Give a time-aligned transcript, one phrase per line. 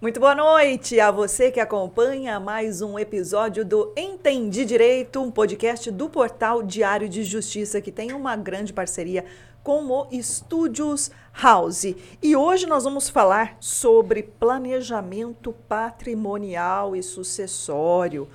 [0.00, 5.90] Muito boa noite a você que acompanha mais um episódio do Entendi Direito, um podcast
[5.90, 9.26] do portal Diário de Justiça que tem uma grande parceria
[9.62, 11.94] com o Estúdios House.
[12.22, 18.26] E hoje nós vamos falar sobre planejamento patrimonial e sucessório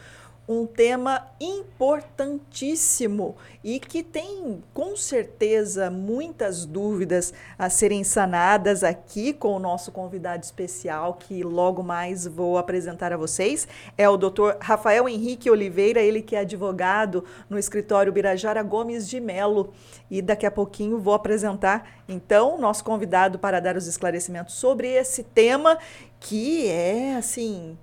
[0.48, 9.56] um tema importantíssimo e que tem com certeza muitas dúvidas a serem sanadas aqui com
[9.56, 13.68] o nosso convidado especial que logo mais vou apresentar a vocês.
[13.98, 14.58] É o Dr.
[14.62, 19.74] Rafael Henrique Oliveira, ele que é advogado no escritório Birajara Gomes de Melo.
[20.12, 25.24] E daqui a pouquinho vou apresentar então nosso convidado para dar os esclarecimentos sobre esse
[25.24, 25.80] tema
[26.20, 27.76] que é assim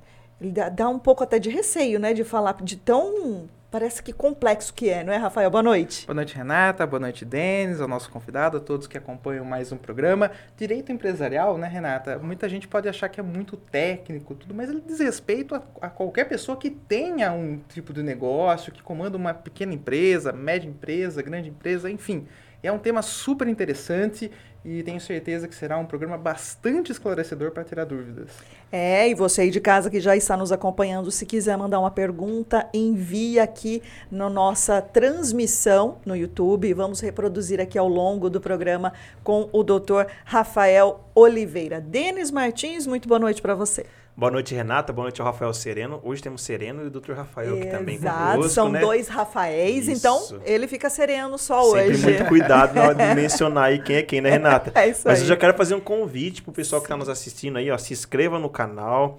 [0.51, 4.91] dá, um pouco até de receio, né, de falar de tão parece que complexo que
[4.91, 5.51] é, não é, Rafael?
[5.51, 6.05] Boa noite.
[6.05, 6.87] Boa noite, Renata.
[6.87, 10.31] Boa noite, Denis, ao nosso convidado, a todos que acompanham mais um programa.
[10.59, 12.19] Direito empresarial, né, Renata?
[12.19, 15.89] Muita gente pode achar que é muito técnico, tudo, mas ele diz respeito a, a
[15.89, 21.23] qualquer pessoa que tenha um tipo de negócio, que comanda uma pequena empresa, média empresa,
[21.23, 22.29] grande empresa, enfim.
[22.63, 24.31] É um tema super interessante
[24.65, 28.29] e tenho certeza que será um programa bastante esclarecedor para tirar dúvidas.
[28.71, 31.91] É, e você aí de casa que já está nos acompanhando, se quiser mandar uma
[31.91, 36.73] pergunta, envie aqui na nossa transmissão no YouTube.
[36.73, 38.93] Vamos reproduzir aqui ao longo do programa
[39.25, 41.81] com o doutor Rafael Oliveira.
[41.81, 43.85] Denis Martins, muito boa noite para você.
[44.15, 44.93] Boa noite, Renata.
[44.93, 45.99] Boa noite ao Rafael Sereno.
[46.05, 47.13] Hoje temos Sereno e o Dr.
[47.13, 48.79] Rafael aqui também conosco, são né?
[48.81, 50.41] dois Rafaéis, então Isso.
[50.45, 52.05] ele fica sereno só Sempre hoje.
[52.05, 54.71] muito cuidado na hora de mencionar aí quem é quem, né, Renata?
[54.79, 55.25] É isso Mas aí.
[55.25, 57.79] eu já quero fazer um convite pro pessoal que está nos assistindo aí, ó.
[57.79, 59.19] Se inscreva no canal,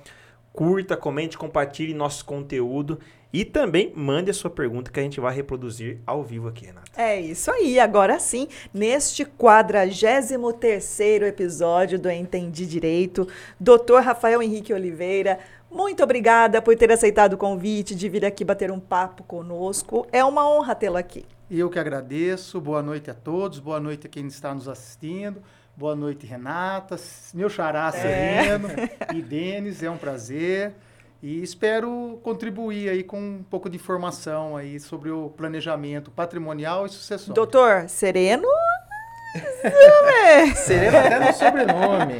[0.54, 3.00] curta, comente, compartilhe nosso conteúdo
[3.34, 6.92] e também mande a sua pergunta que a gente vai reproduzir ao vivo aqui, Renata.
[6.96, 13.28] É isso aí, agora sim, neste 43º episódio do Entendi Direito,
[13.60, 14.02] Dr.
[14.04, 15.40] Rafael Henrique Oliveira,
[15.74, 20.06] muito obrigada por ter aceitado o convite de vir aqui bater um papo conosco.
[20.12, 21.26] É uma honra tê-lo aqui.
[21.50, 22.62] Eu que agradeço.
[22.62, 23.58] Boa noite a todos.
[23.58, 25.42] Boa noite a quem está nos assistindo.
[25.76, 26.96] Boa noite, Renata,
[27.34, 28.70] meu xará Sereno
[29.16, 29.82] e Denis.
[29.82, 30.76] É um prazer.
[31.24, 36.90] E espero contribuir aí com um pouco de informação aí sobre o planejamento patrimonial e
[36.90, 37.34] sucessório.
[37.34, 38.46] Doutor Sereno?
[40.54, 42.16] Sereno até no sobrenome.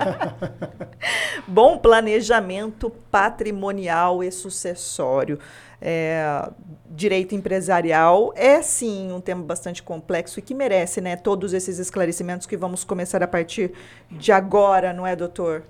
[1.46, 5.38] Bom planejamento patrimonial e sucessório.
[5.82, 6.50] É,
[6.90, 12.48] direito empresarial é sim um tema bastante complexo e que merece né, todos esses esclarecimentos
[12.48, 13.74] que vamos começar a partir
[14.10, 15.64] de agora, não é, doutor?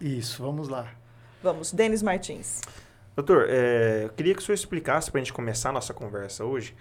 [0.00, 0.95] Isso, vamos lá.
[1.46, 2.60] Vamos, Denis Martins.
[3.14, 6.44] Doutor, é, eu queria que o senhor explicasse para a gente começar a nossa conversa
[6.44, 6.74] hoje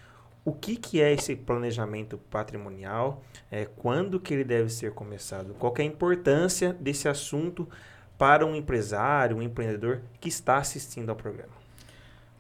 [0.44, 3.22] o que, que é esse planejamento patrimonial,
[3.52, 7.70] é, quando que ele deve ser começado, qual que é a importância desse assunto
[8.18, 11.54] para um empresário, um empreendedor que está assistindo ao programa.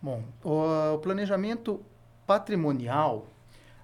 [0.01, 1.79] Bom, o, o planejamento
[2.25, 3.27] patrimonial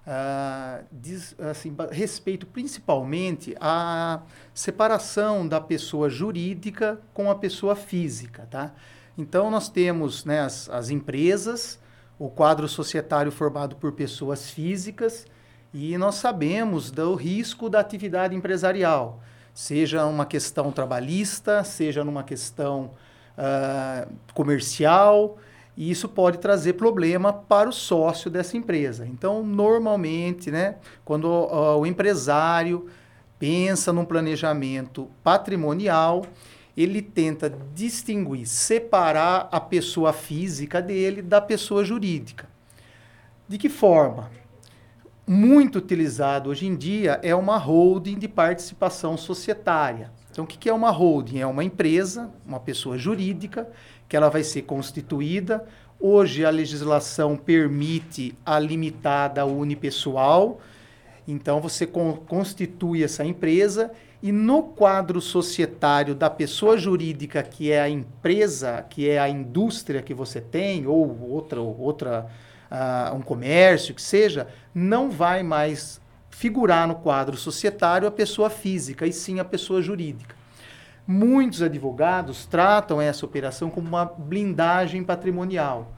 [0.06, 8.72] ah, diz assim, respeito principalmente à separação da pessoa jurídica com a pessoa física, tá?
[9.16, 11.78] Então nós temos né, as, as empresas,
[12.18, 15.26] o quadro societário formado por pessoas físicas
[15.72, 19.20] e nós sabemos do risco da atividade empresarial,
[19.54, 22.90] seja uma questão trabalhista, seja numa questão
[23.38, 25.38] ah, comercial,
[25.76, 29.06] e isso pode trazer problema para o sócio dessa empresa.
[29.06, 32.88] Então, normalmente, né, quando ó, o empresário
[33.38, 36.24] pensa num planejamento patrimonial,
[36.76, 42.48] ele tenta distinguir, separar a pessoa física dele da pessoa jurídica.
[43.48, 44.30] De que forma?
[45.26, 50.10] Muito utilizado hoje em dia é uma holding de participação societária.
[50.30, 51.40] Então, o que é uma holding?
[51.40, 53.68] É uma empresa, uma pessoa jurídica,
[54.12, 55.64] que ela vai ser constituída.
[55.98, 60.60] Hoje a legislação permite a limitada unipessoal.
[61.26, 63.90] Então você con- constitui essa empresa
[64.22, 70.02] e no quadro societário da pessoa jurídica, que é a empresa, que é a indústria
[70.02, 72.26] que você tem, ou outra, outra
[72.70, 79.06] ah, um comércio, que seja, não vai mais figurar no quadro societário a pessoa física,
[79.06, 80.41] e sim a pessoa jurídica.
[81.06, 85.92] Muitos advogados tratam essa operação como uma blindagem patrimonial.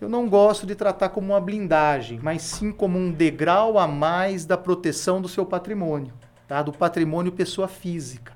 [0.00, 4.46] Eu não gosto de tratar como uma blindagem, mas sim como um degrau a mais
[4.46, 6.12] da proteção do seu patrimônio,
[6.48, 6.62] tá?
[6.62, 8.34] do patrimônio pessoa física.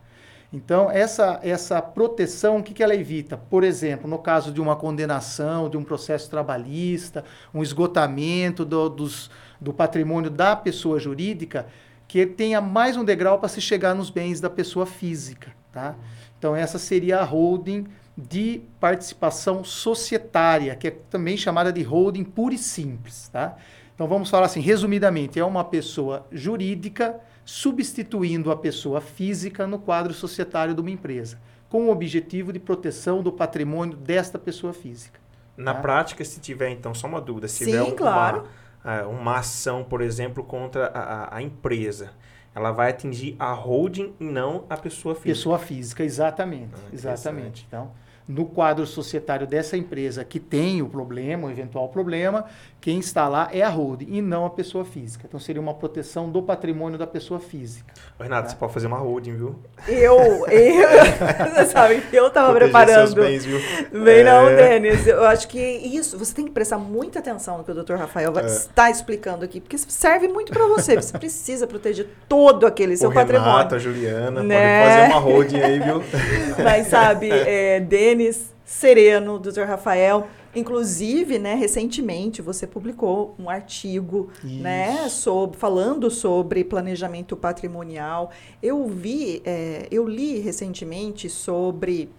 [0.52, 3.36] Então, essa, essa proteção, o que, que ela evita?
[3.36, 7.24] Por exemplo, no caso de uma condenação, de um processo trabalhista,
[7.54, 9.30] um esgotamento do, dos,
[9.60, 11.66] do patrimônio da pessoa jurídica,
[12.08, 15.59] que tenha mais um degrau para se chegar nos bens da pessoa física.
[15.72, 15.94] Tá?
[16.38, 17.86] Então, essa seria a holding
[18.16, 23.28] de participação societária, que é também chamada de holding pura e simples.
[23.28, 23.56] Tá?
[23.94, 30.14] Então vamos falar assim, resumidamente, é uma pessoa jurídica substituindo a pessoa física no quadro
[30.14, 31.38] societário de uma empresa,
[31.68, 35.20] com o objetivo de proteção do patrimônio desta pessoa física.
[35.56, 35.80] Na tá?
[35.80, 38.48] prática, se tiver, então, só uma dúvida, se Sim, tiver uma, claro.
[38.82, 42.12] ah, uma ação, por exemplo, contra a- a empresa,
[42.54, 45.30] ela vai atingir a holding e não a pessoa física.
[45.30, 46.72] Pessoa física, exatamente.
[46.74, 47.64] Ah, exatamente.
[47.66, 47.92] Então,
[48.30, 52.44] no quadro societário dessa empresa que tem o problema, o eventual problema,
[52.80, 55.24] quem está lá é a holding e não a pessoa física.
[55.28, 57.92] Então, seria uma proteção do patrimônio da pessoa física.
[58.18, 59.56] Renato, você pode fazer uma holding, viu?
[59.88, 60.86] Eu, eu,
[61.54, 63.08] você sabe que eu estava preparando.
[63.08, 63.58] seus bens, viu?
[64.04, 64.78] Bem não, É.
[64.78, 65.06] Denis.
[65.06, 67.94] Eu acho que isso, você tem que prestar muita atenção no que o Dr.
[67.94, 68.46] Rafael vai- É.
[68.46, 70.94] está explicando aqui, porque serve muito para você.
[70.96, 73.74] Você precisa proteger todo aquele seu o Renato, patrimônio.
[73.74, 74.82] a Juliana, Né?
[74.84, 76.02] pode fazer uma holding aí, viu?
[76.62, 78.19] Mas sabe, é, Denis,
[78.64, 79.62] Sereno, Dr.
[79.62, 88.30] Rafael, inclusive, né, recentemente você publicou um artigo, né, sobre, falando sobre planejamento patrimonial.
[88.62, 92.10] Eu vi, é, eu li recentemente sobre,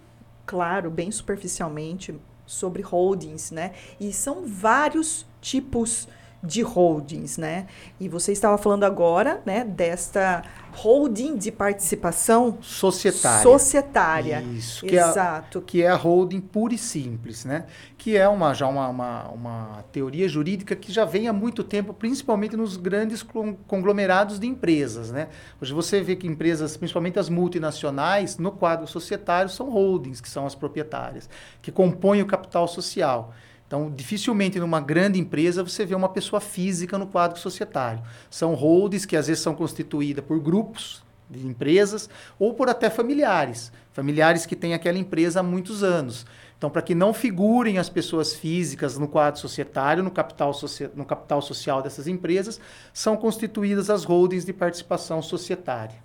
[0.46, 2.14] claro, bem superficialmente,
[2.46, 3.72] sobre holdings, né?
[3.98, 6.21] E são vários tipos de
[6.62, 7.66] holdings, né?
[8.00, 10.42] E você estava falando agora, né, desta
[10.74, 13.42] holding de participação Societária.
[13.42, 14.42] societária.
[14.42, 15.60] Isso, que é, a, Exato.
[15.60, 17.66] que é a holding pura e simples, né?
[17.98, 21.92] Que é uma, já uma, uma, uma teoria jurídica que já vem há muito tempo,
[21.92, 25.28] principalmente nos grandes con- conglomerados de empresas, né?
[25.60, 30.46] Hoje você vê que empresas, principalmente as multinacionais, no quadro societário, são holdings, que são
[30.46, 31.28] as proprietárias,
[31.60, 33.32] que compõem o capital social.
[33.72, 38.02] Então, dificilmente numa grande empresa você vê uma pessoa física no quadro societário.
[38.28, 42.06] São holdings que às vezes são constituídas por grupos de empresas
[42.38, 46.26] ou por até familiares, familiares que têm aquela empresa há muitos anos.
[46.58, 51.06] Então, para que não figurem as pessoas físicas no quadro societário, no capital, socia- no
[51.06, 52.60] capital social dessas empresas,
[52.92, 55.96] são constituídas as holdings de participação societária.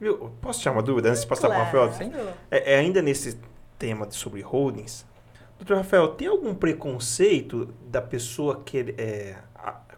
[0.00, 0.30] Viu?
[0.40, 1.88] Posso tirar uma dúvida antes de passar para o Rafael?
[1.88, 2.28] Claro.
[2.48, 3.36] É, é ainda nesse
[3.76, 5.04] tema de- sobre holdings,
[5.64, 9.36] doutor Rafael, tem algum preconceito da pessoa que é,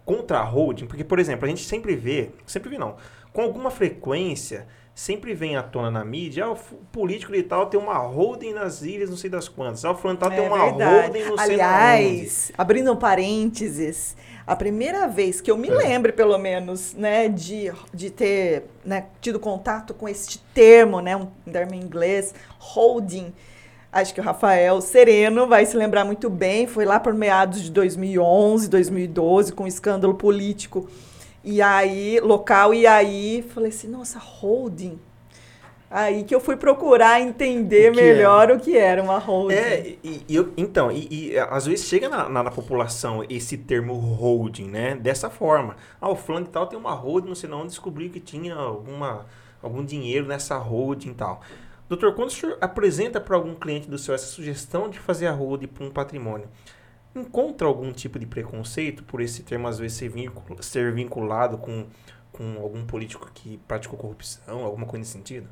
[0.05, 0.87] contra a holding?
[0.87, 2.97] Porque, por exemplo, a gente sempre vê, sempre vê não,
[3.33, 6.57] com alguma frequência, sempre vem à tona na mídia, ah, o
[6.93, 10.19] político e tal tem uma holding nas ilhas, não sei das quantas, ah, o fulano
[10.19, 11.07] tal tem É uma verdade.
[11.07, 15.75] holding não sei Aliás, abrindo um parênteses, a primeira vez que eu me É.
[15.75, 21.27] lembro, pelo menos, né, de, de ter né, tido contato com este termo, né, um
[21.51, 23.33] termo em inglês, holding,
[23.95, 27.71] acho que o Rafael Sereno vai se lembrar muito bem, foi lá por meados de
[27.71, 30.89] 2011, 2012, com um escândalo político,
[31.43, 34.99] e aí, local, e aí, falei assim, nossa, holding...
[35.91, 39.55] Aí que eu fui procurar entender O melhor o que era uma holding.
[39.55, 43.57] É, e, e eu- então, e, e, às vezes chega na, na- na população esse
[43.57, 44.97] termo holding, né?
[44.97, 45.77] Dessa forma.
[46.01, 49.25] Ah, o fulano e tal tem uma holding, não sei não, descobriu que tinha alguma,
[49.63, 51.41] algum dinheiro nessa holding e tal.
[51.89, 55.33] Doutor, quando o senhor apresenta para algum cliente do seu essa sugestão de fazer a
[55.33, 56.49] holding para um patrimônio,
[57.15, 61.87] encontra algum tipo de preconceito por esse termo às vezes ser, vincul- ser vinculado com,
[62.33, 65.49] com algum político que praticou corrupção, alguma coisa nesse sentido?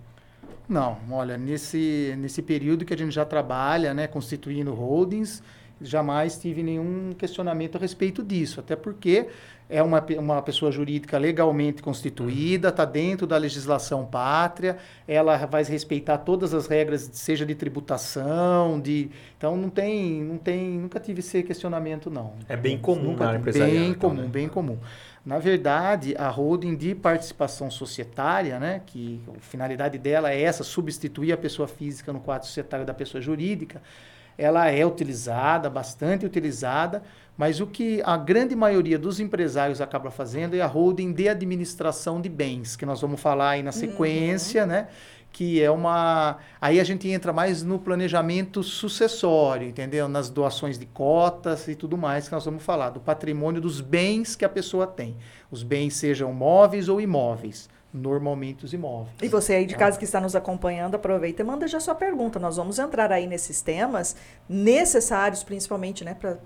[0.69, 5.43] Não, olha, nesse, nesse período que a gente já trabalha, né, constituindo holdings,
[5.81, 9.29] jamais tive nenhum questionamento a respeito disso, até porque
[9.73, 14.77] é uma, uma pessoa jurídica legalmente constituída, está dentro da legislação pátria,
[15.09, 20.79] ela vai respeitar todas as regras, seja de tributação, de então não tem, não tem,
[20.79, 22.35] nunca tive esse questionamento não.
[22.47, 24.29] É bem comum Nunca na empresarial, Bem então, comum, né?
[24.29, 24.79] bem comum.
[25.25, 31.33] Na verdade, a holding de participação societária, né, que a finalidade dela é essa, substituir
[31.33, 33.81] a pessoa física no quadro societário da pessoa jurídica,
[34.37, 37.03] ela é utilizada, bastante utilizada,
[37.37, 42.21] mas o que a grande maioria dos empresários acaba fazendo é a holding de administração
[42.21, 44.89] de bens, que nós vamos falar aí na sequência, né?
[45.33, 46.37] Que é uma.
[46.61, 50.07] Aí a gente entra mais no planejamento sucessório, entendeu?
[50.07, 54.37] Nas doações de cotas e tudo mais que nós vamos falar, do patrimônio dos bens
[54.37, 55.17] que a pessoa tem.
[55.51, 57.71] Os bens sejam móveis ou imóveis.
[57.93, 59.15] Normalmente os imóveis.
[59.23, 62.39] E você aí de casa que está nos acompanhando, aproveita e manda já sua pergunta.
[62.39, 64.17] Nós vamos entrar aí nesses temas
[64.49, 66.39] necessários, principalmente né, para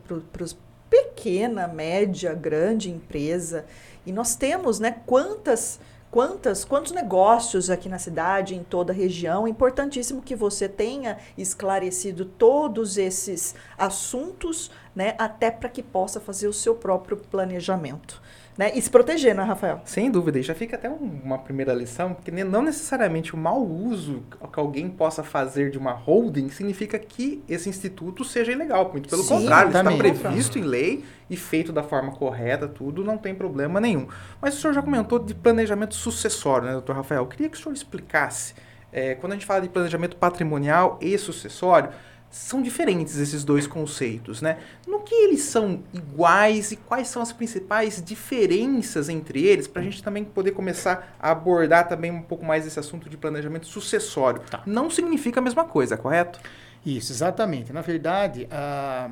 [0.43, 0.57] os
[0.88, 3.65] pequena, média, grande empresa.
[4.05, 9.47] E nós temos né, quantas, quantas, quantos negócios aqui na cidade, em toda a região.
[9.47, 16.49] É importantíssimo que você tenha esclarecido todos esses assuntos, né, até para que possa fazer
[16.49, 18.23] o seu próprio planejamento.
[18.57, 18.73] Né?
[18.75, 19.83] E se proteger, né, Rafael?
[19.85, 23.63] Sem dúvida, e já fica até um, uma primeira lição, porque não necessariamente o mau
[23.63, 28.91] uso que alguém possa fazer de uma holding significa que esse instituto seja ilegal.
[28.91, 33.19] Muito pelo Sim, contrário, está previsto em lei e feito da forma correta, tudo, não
[33.19, 34.07] tem problema nenhum.
[34.41, 37.23] Mas o senhor já comentou de planejamento sucessório, né, doutor Rafael?
[37.23, 38.55] Eu queria que o senhor explicasse,
[38.91, 41.91] é, quando a gente fala de planejamento patrimonial e sucessório,
[42.37, 44.59] são diferentes esses dois conceitos, né?
[44.87, 49.85] No que eles são iguais e quais são as principais diferenças entre eles, para a
[49.85, 54.43] gente também poder começar a abordar também um pouco mais esse assunto de planejamento sucessório.
[54.50, 54.62] Tá.
[54.66, 56.38] Não significa a mesma coisa, correto?
[56.85, 57.73] Isso, exatamente.
[57.73, 59.11] Na verdade, a-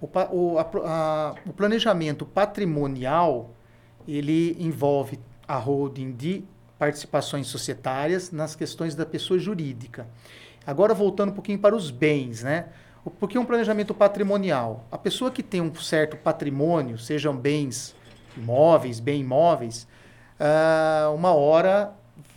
[0.00, 3.50] o, a a- o planejamento patrimonial
[4.06, 6.44] ele envolve a holding de
[6.78, 10.06] participações societárias nas questões da pessoa jurídica.
[10.66, 12.66] Agora voltando um pouquinho para os bens, né?
[13.04, 14.84] O- Por que um planejamento patrimonial?
[14.90, 17.94] A pessoa que tem um certo patrimônio, sejam bens
[18.36, 19.86] imóveis, bem imóveis,
[20.40, 21.92] ah, uma hora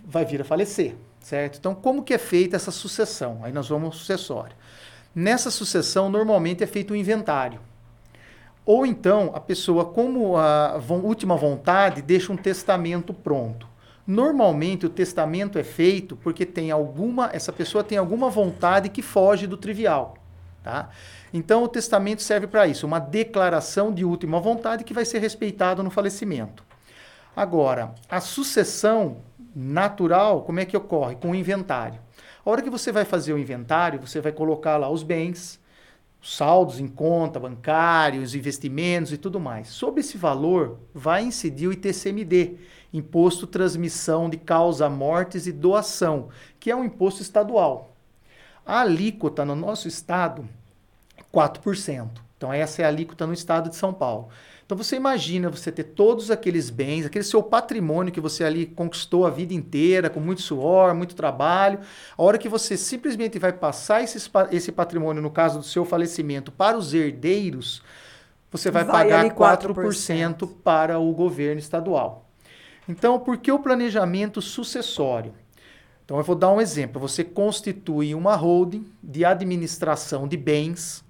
[0.06, 1.58] vai vir a falecer, certo?
[1.58, 3.40] Então, como que é feita essa sucessão?
[3.44, 4.56] Aí nós vamos ao sucessório.
[5.14, 7.60] Nessa sucessão, normalmente é feito um inventário.
[8.66, 13.68] Ou então, a pessoa, como a última vontade, deixa um testamento pronto.
[14.10, 19.46] Normalmente, o testamento é feito porque tem alguma, essa pessoa tem alguma vontade que foge
[19.46, 20.18] do trivial.
[20.64, 20.90] Tá?
[21.32, 25.84] Então, o testamento serve para isso, uma declaração de última vontade que vai ser respeitado
[25.84, 26.64] no falecimento.
[27.36, 29.18] Agora, a sucessão
[29.56, 31.16] natural, como é que ocorre?
[31.16, 32.00] Com o inventário.
[32.44, 35.60] A hora que você vai fazer o inventário, você vai colocar lá os bens,
[36.20, 39.68] os saldos em conta, bancários, investimentos e tudo mais.
[39.68, 42.58] Sobre esse valor, vai incidir o ITCMD,
[42.94, 46.30] Imposto Transmissão de Causa Mortes e Doação,
[46.60, 47.96] que é um imposto estadual.
[48.66, 50.48] A alíquota no nosso estado
[51.18, 52.10] é 4%.
[52.38, 54.30] Então, essa é a alíquota no estado de São Paulo.
[54.66, 59.26] Então, você imagina você ter todos aqueles bens, aquele seu patrimônio que você ali conquistou
[59.26, 61.80] a vida inteira, com muito suor, muito trabalho.
[62.18, 66.52] A hora que você simplesmente vai passar esse, esse patrimônio, no caso do seu falecimento,
[66.52, 67.82] para os herdeiros,
[68.52, 72.29] você vai, Vai pagar ali 4%, 4% para o governo estadual.
[72.90, 75.36] Então, por que o planejamento sucessório?
[76.04, 77.00] Então, eu vou dar um exemplo.
[77.00, 81.06] Você constitui uma holding de administração de bens.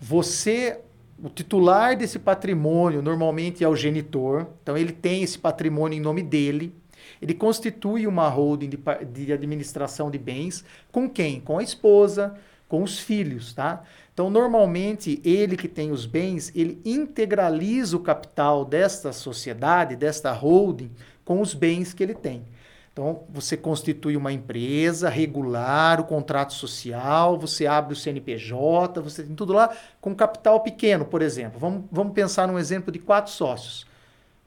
[0.00, 0.80] Você,
[1.22, 4.48] o titular desse patrimônio, normalmente é o genitor.
[4.64, 6.74] Então, ele tem esse patrimônio em nome dele.
[7.22, 8.78] Ele constitui uma holding de,
[9.12, 10.64] de administração de bens.
[10.90, 11.40] Com quem?
[11.40, 12.34] Com a esposa,
[12.66, 13.84] com os filhos, tá?
[14.20, 20.90] Então, normalmente, ele que tem os bens, ele integraliza o capital desta sociedade, desta holding,
[21.24, 22.44] com os bens que ele tem.
[22.92, 29.34] Então, você constitui uma empresa regular, o contrato social, você abre o CNPJ, você tem
[29.34, 31.58] tudo lá com capital pequeno, por exemplo.
[31.58, 33.86] Vamos, vamos pensar num exemplo de quatro sócios: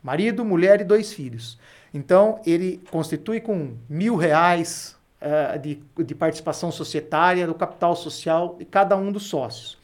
[0.03, 1.57] marido, mulher e dois filhos.
[1.91, 8.65] Então, ele constitui com mil reais eh, de, de participação societária do capital social de
[8.65, 9.81] cada um dos sócios.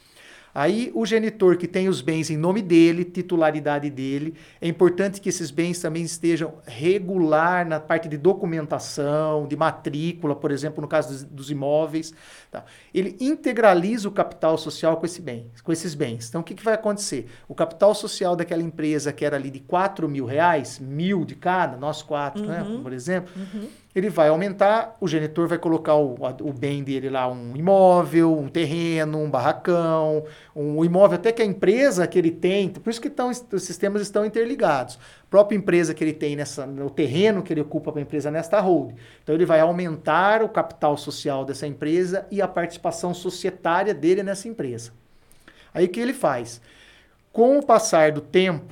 [0.54, 5.30] Aí o genitor que tem os bens em nome dele, titularidade dele, é importante que
[5.30, 11.10] esses bens também estejam regular na parte de documentação, de matrícula, por exemplo, no caso
[11.10, 12.14] dos, dos imóveis.
[12.52, 12.66] tá?
[12.94, 16.28] Ele integraliza o capital social com, esse bem, com esses bens.
[16.28, 17.28] Então, o que, que vai acontecer?
[17.48, 21.78] O capital social daquela empresa que era ali de 4 mil reais, mil de cada,
[21.78, 23.32] nós quatro, né, por exemplo,
[23.96, 28.48] ele vai aumentar, o genitor vai colocar o, o bem dele lá, um imóvel, um
[28.48, 33.08] terreno, um barracão, um imóvel até que a empresa que ele tem, por isso que
[33.08, 35.00] estão, os sistemas estão interligados.
[35.24, 38.30] A própria empresa que ele tem, nessa, no terreno que ele ocupa para a empresa
[38.30, 38.94] nesta hold.
[39.24, 44.48] Então ele vai aumentar o capital social dessa empresa e a participação societária dele nessa
[44.48, 44.92] empresa.
[45.74, 46.62] Aí o que ele faz?
[47.34, 48.66] Com o passar do tempo,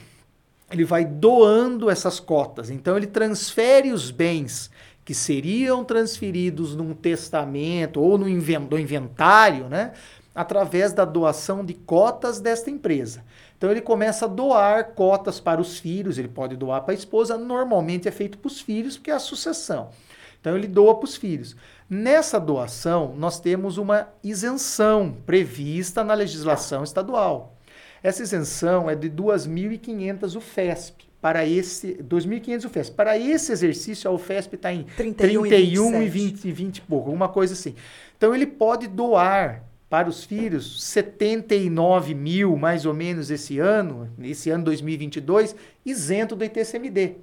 [0.72, 2.70] ele vai doando essas cotas.
[2.70, 4.70] Então ele transfere os bens
[5.08, 9.94] que seriam transferidos num testamento ou no inventário, né,
[10.36, 13.24] através da doação de cotas desta empresa.
[13.58, 17.38] Então ele começa a doar cotas para os filhos, ele pode doar para a esposa,
[17.38, 19.92] normalmente é feito para os filhos, porque é a sucessão.
[20.42, 21.56] Então ele doa para os filhos.
[21.90, 27.56] Nessa doação, nós temos uma isenção prevista na legislação estadual.
[28.04, 32.96] Essa isenção é de 2.500 UFESP para esse 2.500 UFESP.
[32.96, 36.48] Para esse exercício a UFESP está em 31 e 31 e 27.
[36.48, 37.76] 20, 20 e pouco, alguma coisa assim.
[38.18, 44.50] Então ele pode doar para os filhos 79 mil mais ou menos esse ano, esse
[44.50, 45.56] ano 2022,
[45.86, 47.16] isento do ITCMD.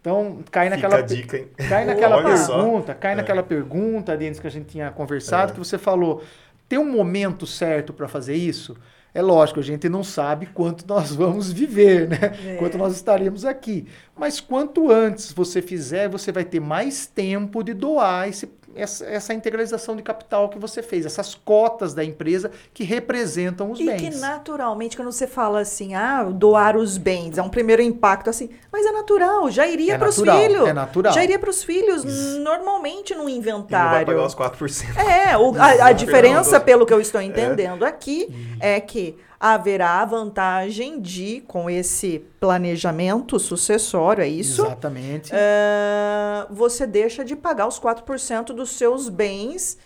[0.00, 1.48] Então cai Fica naquela a dica, hein?
[1.68, 2.56] Cai naquela Olha só.
[2.56, 3.16] pergunta, cai É.
[3.16, 5.54] naquela pergunta, Denis, que a gente tinha conversado, É.
[5.54, 6.22] que você falou,
[6.68, 8.76] tem um momento certo para fazer isso?
[9.14, 12.18] É lógico, a gente não sabe quanto nós vamos viver, né?
[12.44, 12.56] É.
[12.56, 13.86] Quanto nós estaremos aqui.
[14.16, 19.34] Mas quanto antes você fizer, você vai ter mais tempo de doar esse, essa, essa
[19.34, 24.00] integralização de capital que você fez, essas cotas da empresa que representam os E bens.
[24.00, 28.50] que naturalmente, quando você fala assim, ah, doar os bens, é um primeiro impacto assim,
[28.72, 30.68] mas é natural, já iria É para os filhos.
[30.68, 31.12] é natural.
[31.12, 32.04] Já iria para os filhos
[32.38, 34.06] normalmente no E não vai inventário.
[34.06, 34.96] pagar os 4%.
[34.98, 38.28] É, o- a, a diferença, pelo que eu estou entendendo aqui,
[38.60, 44.64] é que haverá a vantagem de, com esse planejamento sucessório, é isso?
[44.64, 45.30] Exatamente.
[45.34, 49.76] É, você deixa de pagar os 4% dos seus bens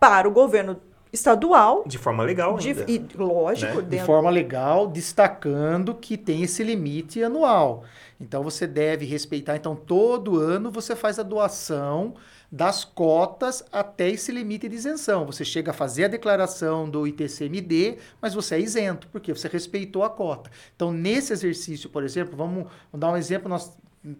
[0.00, 0.80] para o governo
[1.12, 1.84] estadual.
[1.86, 2.84] De forma legal de- ainda.
[2.90, 3.88] e, lógico, Né?
[3.88, 7.84] de forma legal, destacando que tem esse limite anual.
[8.20, 9.54] Então você deve respeitar.
[9.54, 12.14] Então todo ano você faz a doação
[12.50, 15.26] das cotas até esse limite de isenção.
[15.26, 20.02] Você chega a fazer a declaração do ITCMD, mas você é isento porque você respeitou
[20.02, 20.50] a cota.
[20.74, 23.48] Então nesse exercício, por exemplo, vamos, vamos dar um exemplo.
[23.48, 23.76] Nós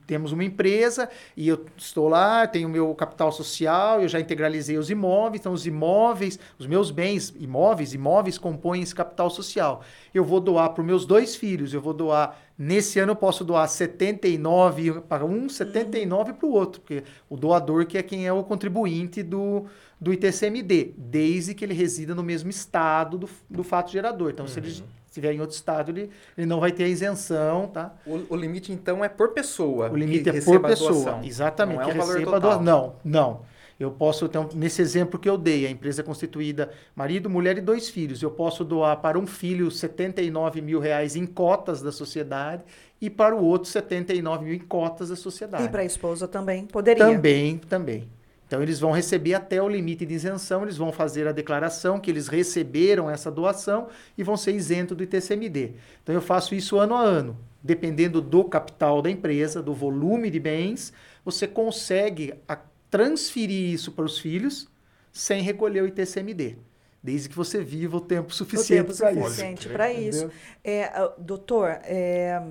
[0.07, 4.77] temos uma empresa e eu estou lá, tenho o meu capital social, eu já integralizei
[4.77, 9.83] os imóveis, então os imóveis, os meus bens imóveis, imóveis compõem esse capital social.
[10.13, 13.45] Eu vou doar para os meus dois filhos, eu vou doar, nesse ano eu posso
[13.45, 18.33] doar 79 para um, 79 para o outro, porque o doador que é quem é
[18.33, 19.67] o contribuinte do,
[20.01, 24.31] do ITCMD, desde que ele resida no mesmo estado do, do fato gerador.
[24.31, 27.95] Então, se ele estiver em outro estado, ele, ele não vai ter a isenção, tá?
[28.07, 29.91] O, o limite, então, é por pessoa.
[29.91, 30.93] O limite que é por pessoa.
[30.93, 31.25] doação.
[31.25, 31.77] Exatamente.
[31.77, 32.63] Não é que um valor receba total.
[32.63, 33.41] Não, não.
[33.79, 37.61] Eu posso, então, nesse exemplo que eu dei, a empresa é constituída marido, mulher e
[37.61, 38.21] dois filhos.
[38.21, 42.65] Eu posso doar para um filho 79 mil reais em cotas da sociedade
[43.01, 45.65] e para o outro 79 mil em cotas da sociedade.
[45.65, 47.07] E para a esposa também poderia.
[47.07, 48.09] Também, também.
[48.49, 52.11] Então eles vão receber até o limite de isenção, eles vão fazer a declaração que
[52.11, 55.75] eles receberam essa doação e vão ser isentos do ITCMD.
[56.03, 57.37] Então eu faço isso ano a ano.
[57.63, 62.59] Dependendo do capital da empresa, do volume de bens, você consegue a-
[62.91, 64.67] transferir isso para os filhos
[65.13, 66.57] sem recolher o ITCMD.
[67.03, 69.23] Desde que você viva o tempo suficiente para isso.
[69.25, 70.31] suficiente para isso.
[70.65, 72.43] É, ah, doutor, é,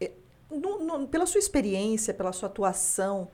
[0.00, 0.10] é,
[0.50, 3.28] no- no- pela sua experiência, pela sua atuação,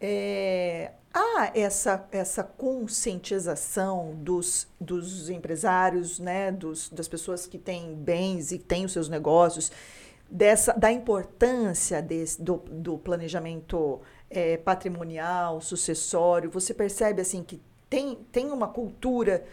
[0.00, 8.50] é, há essa, essa conscientização dos, dos empresários, né, dos, das pessoas que têm bens
[8.50, 9.70] e têm os seus negócios,
[10.28, 16.50] dessa, da importância desse, do, do planejamento é, patrimonial, sucessório.
[16.50, 19.44] Você percebe assim que tem, tem uma cultura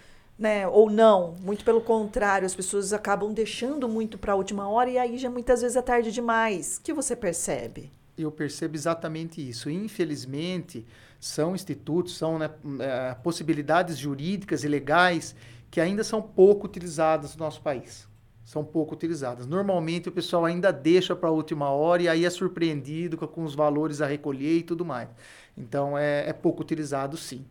[0.41, 0.67] né?
[0.67, 4.97] Ou não, muito pelo contrário, as pessoas acabam deixando muito para a última hora e
[4.97, 6.77] aí já muitas vezes é tarde demais.
[6.77, 7.91] O que você percebe?
[8.17, 9.69] Eu percebo exatamente isso.
[9.69, 10.83] Infelizmente,
[11.21, 15.35] são institutos, são né, eh, possibilidades jurídicas e legais
[15.69, 18.09] que ainda são pouco utilizadas no nosso país.
[18.43, 19.45] São pouco utilizadas.
[19.45, 23.43] Normalmente o pessoal ainda deixa para a última hora e aí é surpreendido com, com
[23.43, 25.09] os valores a recolher e tudo mais.
[25.55, 27.45] Então é, é pouco utilizado, sim.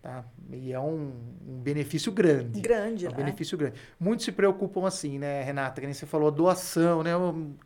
[0.00, 0.24] Tá?
[0.52, 1.12] E é um,
[1.46, 2.60] um benefício grande.
[2.60, 3.16] Grande, É um né?
[3.16, 3.80] benefício grande.
[3.98, 5.80] Muitos se preocupam assim, né, Renata?
[5.80, 7.10] Que nem você falou, doação, né?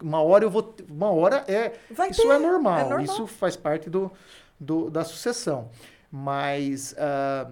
[0.02, 0.74] Uma hora eu vou.
[0.88, 1.74] Uma hora é.
[1.90, 3.04] Vai isso ter, é normal, é normal.
[3.04, 4.10] Isso faz parte do,
[4.62, 5.70] do- da sucessão.
[6.11, 7.51] Mas ah,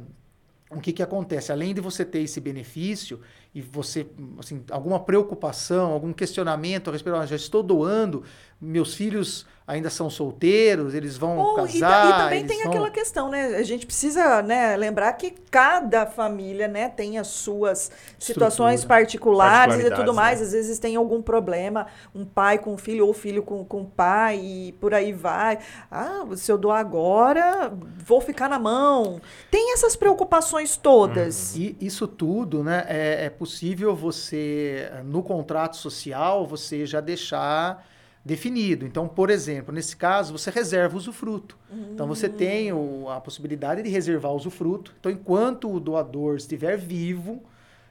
[0.70, 1.50] o que, que acontece?
[1.50, 3.20] Além de você ter esse benefício
[3.54, 4.06] e você,
[4.38, 8.22] assim, alguma preocupação, algum questionamento a respeito, "Ah, já estou doando,
[8.60, 12.08] meus filhos ainda são solteiros, eles vão Ou, e, casar.
[12.08, 12.72] e também eles tem vão...
[12.72, 13.56] aquela questão, né?
[13.56, 19.78] A gente precisa né, lembrar que cada família né, tem as suas situações particulares e
[19.84, 20.40] tudo Particularidades, mais.
[20.40, 20.46] né?
[20.46, 24.72] Às vezes tem algum problema, um pai com filho ou filho com, com pai e
[24.72, 25.60] por aí vai.
[25.88, 27.72] Ah, se eu doar agora,
[28.04, 29.20] vou ficar na mão.
[29.52, 31.54] Tem essas preocupações todas.
[31.54, 37.86] E isso tudo, né, é, é possível você, no contrato social, você já deixar
[38.24, 38.84] definido.
[38.86, 41.56] Então, por exemplo, nesse caso, você reserva o usufruto.
[41.94, 44.94] Então, você tem o- a possibilidade de reservar o usufruto.
[45.00, 47.42] Então, enquanto o doador estiver vivo,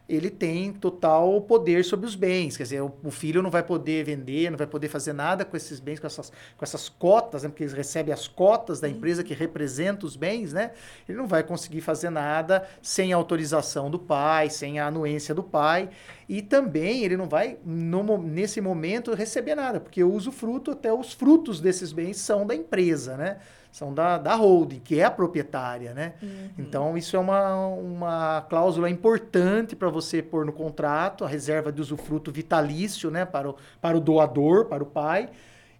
[0.09, 2.57] ele tem total poder sobre os bens.
[2.57, 5.55] Quer dizer, o, o filho não vai poder vender, não vai poder fazer nada com
[5.55, 7.49] esses bens, com essas, com essas cotas, né?
[7.49, 10.71] porque eles recebem as cotas da empresa que representa os bens, né?
[11.07, 15.43] Ele não vai conseguir fazer nada sem a autorização do pai, sem a anuência do
[15.43, 15.89] pai.
[16.27, 21.13] E também ele não vai, no nesse momento, receber nada, porque o usufruto, até os
[21.13, 23.37] frutos desses bens são da empresa, né?
[23.71, 26.13] São da, da holding, que é a proprietária, né?
[26.58, 31.79] Então, isso é uma, uma cláusula importante para você pôr no contrato, a reserva de
[31.79, 33.25] usufruto vitalício, né?
[33.25, 35.29] Para o, para o doador, para o pai.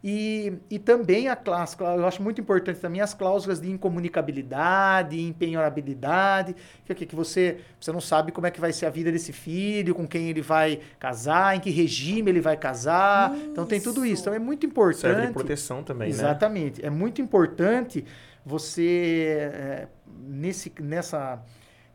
[0.02, 6.56] E, e também a classe, eu acho muito importante também as cláusulas de incomunicabilidade, empenhorabilidade,
[6.86, 9.34] que, que, que você, você não sabe como é que vai ser a vida desse
[9.34, 13.36] filho, com quem ele vai casar, em que regime ele vai casar.
[13.36, 13.46] Isso.
[13.48, 14.22] Então tem tudo isso.
[14.22, 15.02] Então é muito importante.
[15.02, 16.14] Serve de proteção também, né?
[16.16, 16.82] Exatamente.
[16.82, 16.88] Né?
[16.88, 18.06] É muito importante
[18.46, 21.44] você, é, nesse, nessa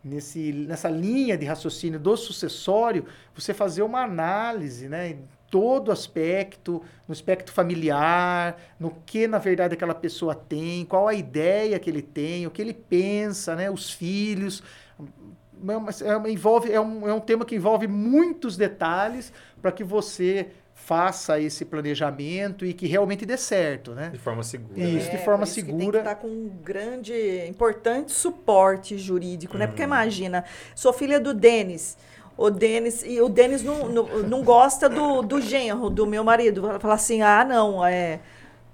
[0.05, 5.17] nesse, nessa linha de raciocínio do sucessório, você fazer uma análise, né?
[5.55, 11.79] Todo aspecto, no aspecto familiar, no que na verdade aquela pessoa tem, qual a ideia
[11.79, 13.71] que ele tem, o que ele pensa, né?
[13.71, 14.65] os filhos.
[14.91, 20.49] É, é, envolve, é, um, é um tema que envolve muitos detalhes para que você
[20.75, 24.11] faça esse planejamento e que realmente dê certo, né?
[24.11, 24.81] De forma segura.
[24.81, 25.79] Isso, é, de forma segura.
[25.79, 29.69] Tem que estar tá com um grande, importante suporte jurídico, né?
[29.69, 29.89] Porque uhum.
[29.89, 31.97] imagina, sou filha do Denis,
[32.37, 36.63] o Denis, e o Denis não, não, não gosta do, do genro do meu marido.
[36.81, 38.21] Fala assim, ah, não, é.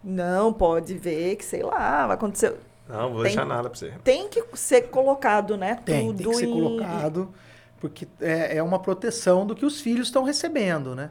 [0.03, 2.57] Não, pode ver que, sei lá, vai acontecer.
[2.89, 3.93] Não, vou tem, deixar nada para você.
[4.03, 5.79] Tem que ser colocado, né?
[5.85, 6.53] Tem, tudo tem que ser em...
[6.53, 7.29] colocado,
[7.79, 11.11] porque é, é uma proteção do que os filhos estão recebendo, né?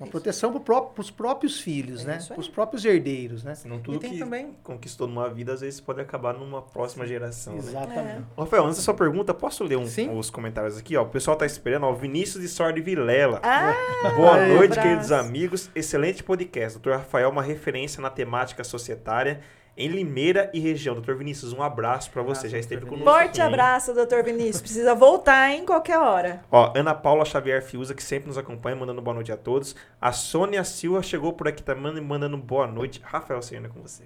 [0.00, 0.12] Uma Isso.
[0.12, 2.18] proteção para os próprios filhos, é né?
[2.26, 3.54] Para os próprios herdeiros, né?
[3.54, 4.56] Senão tudo que também...
[4.62, 7.52] conquistou numa vida, às vezes pode acabar numa próxima geração.
[7.52, 7.58] Né?
[7.58, 8.20] Exatamente.
[8.20, 8.24] Né?
[8.34, 8.40] É.
[8.40, 10.96] Rafael, antes da sua pergunta, posso ler um, os comentários aqui?
[10.96, 13.40] Ó, o pessoal está esperando, ó, Vinícius de Sorte Vilela.
[13.42, 13.74] Ah,
[14.16, 15.70] Boa noite, queridos amigos.
[15.74, 16.78] Excelente podcast.
[16.78, 19.42] Doutor Rafael, uma referência na temática societária
[19.80, 20.94] em Limeira e região.
[20.94, 22.48] Doutor Vinícius, um abraço para você.
[22.48, 23.04] Já esteve conosco.
[23.04, 24.60] Forte abraço, doutor Vinícius.
[24.60, 26.44] Precisa voltar em qualquer hora.
[26.50, 29.74] Ó, Ana Paula Xavier Fiuza, que sempre nos acompanha, mandando boa noite a todos.
[29.98, 33.00] A Sônia Silva chegou por aqui também, mandando boa noite.
[33.02, 34.04] Rafael Serena com você.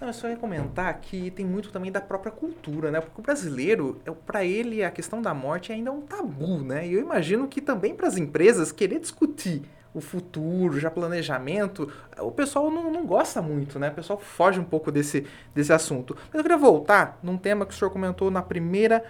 [0.00, 3.00] Não, eu só ia comentar que tem muito também da própria cultura, né?
[3.00, 6.86] Porque o brasileiro, é, para ele, a questão da morte ainda é um tabu, né?
[6.86, 9.62] E eu imagino que também para as empresas querer discutir
[9.94, 13.88] o futuro, já planejamento, o pessoal não, não gosta muito, né?
[13.88, 16.16] O pessoal foge um pouco desse, desse assunto.
[16.26, 19.04] Mas eu queria voltar num tema que o senhor comentou na primeira,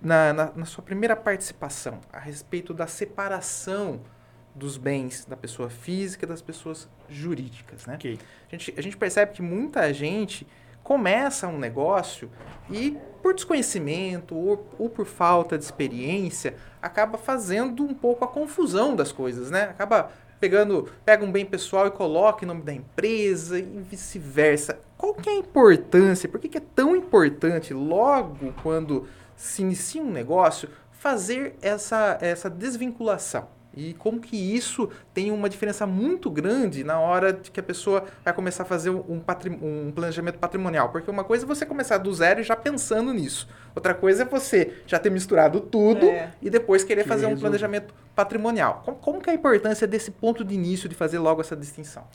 [0.00, 4.00] na, na, na sua primeira participação, a respeito da separação
[4.54, 7.94] dos bens da pessoa física e das pessoas jurídicas, né?
[7.94, 8.18] Okay.
[8.48, 10.46] A, gente, a gente percebe que muita gente
[10.82, 12.30] começa um negócio
[12.70, 18.96] e por desconhecimento ou, ou, por falta de experiência acaba fazendo um pouco a confusão
[18.96, 19.64] das coisas, né?
[19.64, 24.80] Acaba pegando, pega um bem pessoal e coloca em nome da empresa e vice-versa.
[24.98, 26.28] Qual que é a importância?
[26.28, 32.50] Por que, que é tão importante logo quando se inicia um negócio fazer essa, essa
[32.50, 33.46] desvinculação?
[33.74, 38.04] E como que isso tem uma diferença muito grande na hora de que a pessoa
[38.24, 40.90] vai começar a fazer um, patrim um planejamento patrimonial.
[40.90, 43.48] Porque uma coisa é você começar do zero e já pensando nisso.
[43.74, 46.32] Outra coisa é você já ter misturado tudo é.
[46.42, 48.82] e depois querer que fazer um planejamento patrimonial.
[48.84, 52.06] Como, como que é a importância desse ponto de início de fazer logo essa distinção?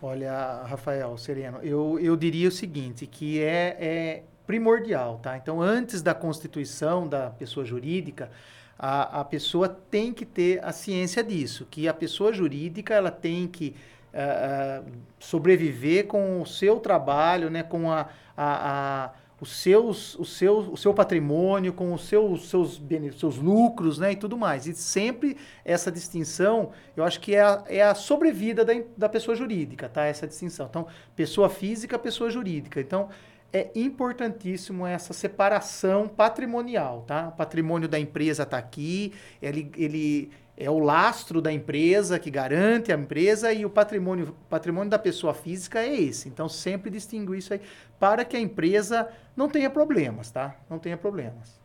[0.00, 5.36] Olha, Rafael, Sereno, eu, eu diria o seguinte, que é, é primordial, tá?
[5.36, 8.30] Então, antes da constituição da pessoa jurídica,
[8.78, 13.46] a, a pessoa tem que ter a ciência disso, que a pessoa jurídica ela tem
[13.46, 13.74] que
[14.12, 14.84] uh,
[15.18, 19.10] sobreviver com o seu trabalho, né, com a, a, a
[19.40, 22.80] os seus, o, seu, o seu patrimônio, com os seus, seus,
[23.18, 24.66] seus lucros né, e tudo mais.
[24.66, 29.36] E sempre essa distinção, eu acho que é a, é a sobrevida da, da pessoa
[29.36, 30.06] jurídica, tá?
[30.06, 30.66] Essa distinção.
[30.70, 32.80] Então, pessoa física, pessoa jurídica.
[32.80, 33.10] Então,
[33.54, 37.28] é importantíssimo essa separação patrimonial, tá?
[37.28, 42.92] O patrimônio da empresa está aqui, ele, ele é o lastro da empresa que garante
[42.92, 46.28] a empresa e o patrimônio, patrimônio da pessoa física é esse.
[46.28, 47.60] Então, sempre distinguir isso aí
[47.96, 50.56] para que a empresa não tenha problemas, tá?
[50.68, 51.62] Não tenha problemas.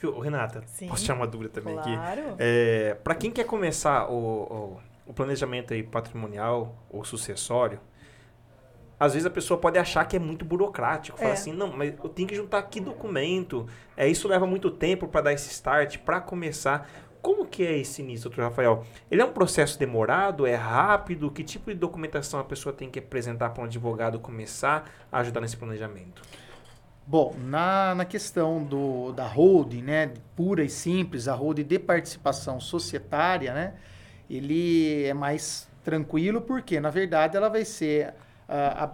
[0.00, 2.20] Viu, Renata, Sim, posso tirar uma dúvida também claro.
[2.20, 2.34] aqui?
[2.40, 7.78] É, para quem quer começar o, o, o planejamento aí patrimonial ou sucessório,
[9.02, 11.18] às vezes a pessoa pode achar que é muito burocrático.
[11.18, 11.32] Fala é.
[11.32, 13.66] assim, não, mas eu tenho que juntar aqui documento.
[13.96, 16.88] É, isso leva muito tempo para dar esse start, para começar.
[17.20, 18.84] Como que é esse início, doutor Rafael?
[19.10, 20.46] Ele é um processo demorado?
[20.46, 21.32] É rápido?
[21.32, 25.40] Que tipo de documentação a pessoa tem que apresentar para um advogado começar a ajudar
[25.40, 26.22] nesse planejamento?
[27.04, 32.60] Bom, na, na questão do, da holding, né, pura e simples, a holding de participação
[32.60, 33.74] societária, né,
[34.30, 38.14] ele é mais tranquilo porque, na verdade, ela vai ser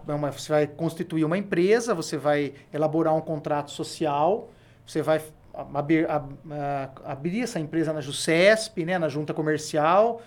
[0.07, 4.51] uma, você vai constituir uma empresa, você vai elaborar um contrato social,
[4.87, 5.21] você vai
[5.75, 6.07] abrir,
[7.05, 10.23] abrir essa empresa na JUSESP, né, na junta comercial,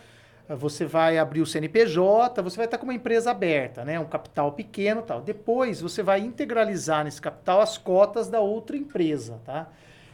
[0.49, 4.51] você vai abrir o CNPJ, você vai estar com uma empresa aberta, né, um capital
[4.51, 5.21] pequeno tal.
[5.21, 9.69] Depois você vai integralizar nesse capital as cotas da outra empresa, tá?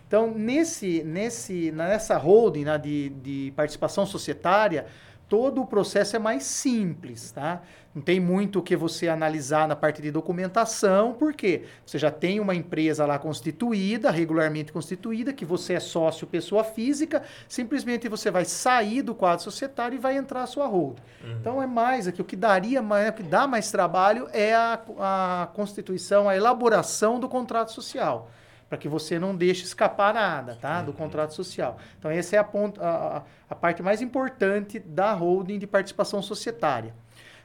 [0.07, 4.85] Então, nesse, nesse, nessa holding né, de, de participação societária,
[5.29, 7.61] todo o processo é mais simples, tá?
[7.93, 12.39] Não tem muito o que você analisar na parte de documentação, porque você já tem
[12.39, 18.45] uma empresa lá constituída, regularmente constituída, que você é sócio pessoa física, simplesmente você vai
[18.45, 20.97] sair do quadro societário e vai entrar a sua hold.
[21.23, 21.37] Uhum.
[21.41, 24.79] Então é mais aqui, o que daria mais, o que dá mais trabalho é a,
[24.99, 28.29] a constituição, a elaboração do contrato social
[28.69, 30.97] para que você não deixe escapar nada tá, do uhum.
[30.97, 31.77] contrato social.
[31.97, 36.93] Então, essa é a, ponto, a, a, parte mais importante da holding de participação societária.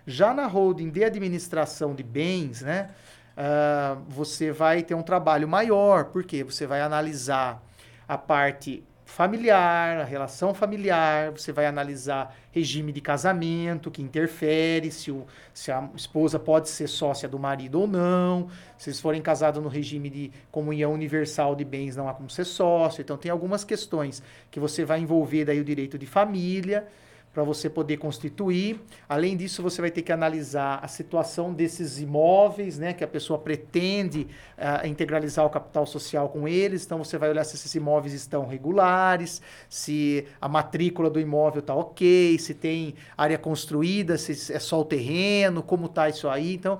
[0.06, 2.90] Já na holding de administração de bens, né,
[3.36, 7.62] uh, você vai ter um trabalho maior, porque você vai analisar
[8.08, 15.10] a parte familiar, a relação familiar, você vai analisar regime de casamento que interfere, se,
[15.10, 18.48] o, se a esposa pode ser sócia do marido ou não,
[18.78, 22.44] se eles forem casados no regime de comunhão universal de bens, não há como ser
[22.44, 23.02] sócio.
[23.02, 26.88] Então tem algumas questões que você vai envolver daí o direito de família,
[27.32, 28.80] para você poder constituir.
[29.08, 33.38] Além disso, você vai ter que analisar a situação desses imóveis, né, que a pessoa
[33.38, 36.84] pretende uh, integralizar o capital social com eles.
[36.84, 41.74] Então, você vai olhar se esses imóveis estão regulares, se a matrícula do imóvel está
[41.74, 46.54] ok, se tem área construída, se é só o terreno, como está isso aí.
[46.54, 46.78] Então,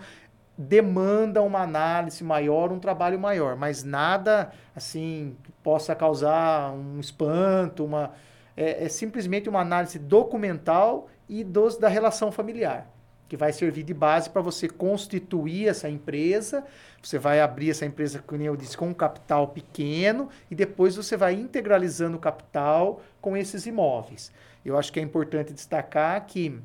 [0.57, 7.85] demanda uma análise maior, um trabalho maior, mas nada assim que possa causar um espanto,
[7.85, 8.13] uma
[8.57, 12.91] é, é simplesmente uma análise documental e dos, da relação familiar,
[13.29, 16.65] que vai servir de base para você constituir essa empresa.
[17.03, 21.17] Você vai abrir essa empresa, como eu disse, com um capital pequeno e depois você
[21.17, 24.31] vai integralizando o capital com esses imóveis.
[24.65, 26.61] Eu acho que é importante destacar que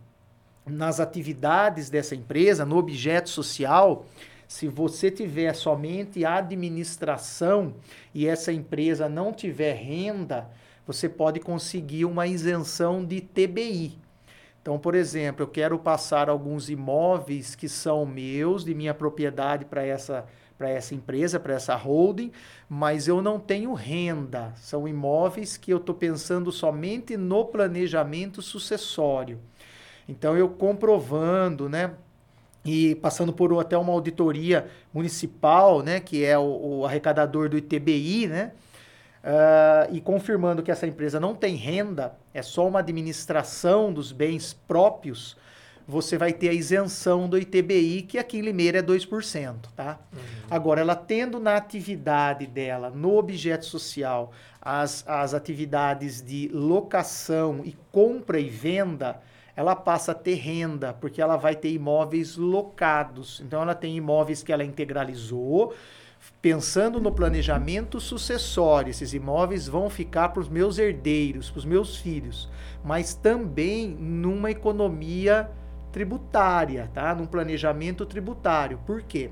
[0.66, 4.06] nas atividades dessa empresa, no objeto social,
[4.48, 7.76] se você tiver somente administração
[8.14, 10.50] e essa empresa não tiver renda,
[10.88, 14.00] você pode conseguir uma isenção de TBI.
[14.62, 19.86] Então, por exemplo, eu quero passar alguns imóveis que são meus, de minha propriedade, para
[19.86, 20.26] essa,
[20.58, 22.32] para essa empresa, para essa holding,
[22.70, 24.54] mas eu não tenho renda.
[24.56, 29.40] São imóveis que eu estou pensando somente no planejamento sucessório.
[30.08, 31.94] Então, eu comprovando, né?
[32.66, 38.28] E passando por até uma auditoria municipal, né, que é o, o arrecadador do ITBI,
[38.28, 38.52] né,
[39.28, 44.54] Uh, e confirmando que essa empresa não tem renda, é só uma administração dos bens
[44.54, 45.36] próprios,
[45.86, 49.56] você vai ter a isenção do ITBI, que aqui em Limeira é 2%.
[49.76, 50.00] Tá?
[50.14, 50.20] Uhum.
[50.50, 57.76] Agora, ela tendo na atividade dela, no objeto social, as, as atividades de locação e
[57.92, 59.20] compra e venda,
[59.58, 63.42] ela passa a ter renda, porque ela vai ter imóveis locados.
[63.46, 65.74] Então, ela tem imóveis que ela integralizou,
[66.42, 71.98] pensando no planejamento sucessório, esses imóveis vão ficar para os meus herdeiros, para os meus
[71.98, 72.50] filhos,
[72.84, 75.50] mas também numa economia
[75.92, 77.16] tributária, tá?
[77.16, 78.80] Num planejamento tributário.
[78.86, 79.30] Por quê?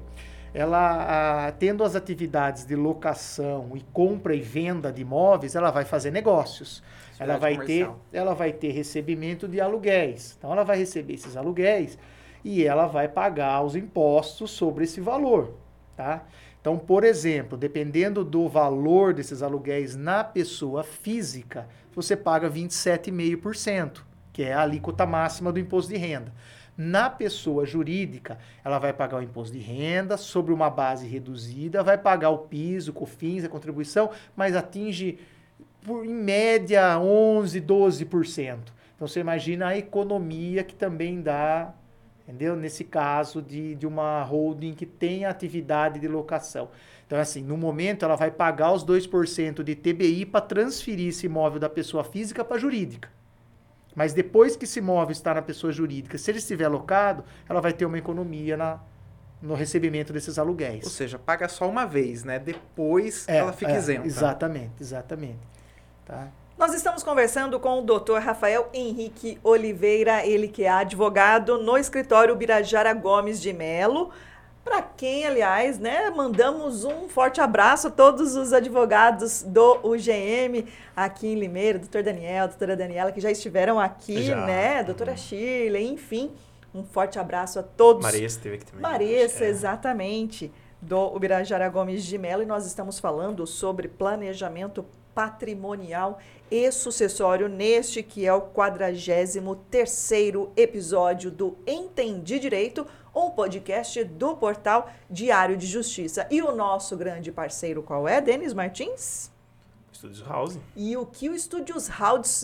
[0.54, 5.84] Ela, a, tendo as atividades de locação e compra e venda de imóveis, ela vai
[5.84, 6.82] fazer negócios.
[7.20, 10.36] ela vai ter, ela vai ter recebimento de aluguéis.
[10.38, 11.98] Então ela vai receber esses aluguéis
[12.44, 15.56] e ela vai pagar os impostos sobre esse valor,
[15.98, 16.24] tá?
[16.66, 24.02] Então, por exemplo, dependendo do valor desses aluguéis na pessoa física, você paga 27,5%,
[24.34, 26.34] que é a alíquota máxima do imposto de renda.
[26.76, 32.00] Na pessoa jurídica, ela vai pagar o imposto de renda sobre uma base reduzida, vai
[32.00, 35.20] pagar o piso, COFINS, a contribuição, mas atinge,
[35.84, 38.58] por, em média, 11%, 12%.
[38.96, 41.76] Então, você imagina a economia que também dá
[42.28, 42.56] entendeu?
[42.56, 46.70] Nesse caso de, de uma holding que tem atividade de locação.
[47.06, 51.60] Então, assim, no momento ela vai pagar os 2% de TBI para transferir esse imóvel
[51.60, 53.10] da pessoa física para a jurídica.
[53.96, 57.72] Mas depois que esse imóvel está na pessoa jurídica, se ele estiver alocado, ela vai
[57.72, 58.80] ter uma economia na,
[59.42, 60.84] no recebimento desses aluguéis.
[60.84, 62.40] Ou seja, paga só uma vez, né?
[62.40, 64.06] Depois é, ela fica é, isenta.
[64.06, 65.40] Exatamente, exatamente.
[66.04, 66.28] Tá?
[66.58, 68.20] Nós estamos conversando com o Dr.
[68.20, 74.10] Rafael Henrique Oliveira, ele que é advogado no escritório Birajara Gomes de Melo.
[74.64, 80.66] Para quem, aliás, né, mandamos um forte abraço a todos os advogados do UGM
[80.96, 84.46] aqui em Limeira, doutor Daniel, doutora Daniela, que já estiveram aqui, já.
[84.46, 85.18] né, doutora uhum.
[85.18, 86.32] Shirley, enfim.
[86.74, 88.02] Um forte abraço a todos.
[88.02, 88.82] Maressa teve aqui também.
[88.82, 89.50] Maressa, é.
[89.50, 90.50] exatamente,
[90.82, 96.20] do Ubirajara Gomes de Melo, e nós estamos falando sobre planejamento patrimonial
[96.52, 104.92] e sucessório neste que é o 43º episódio do Entendi Direito, um podcast do portal
[105.10, 106.28] Diário de Justiça.
[106.30, 109.32] E o nosso grande parceiro qual é, Denis Martins?
[109.92, 110.60] Estúdios House.
[110.76, 112.44] E o que o Estúdios House,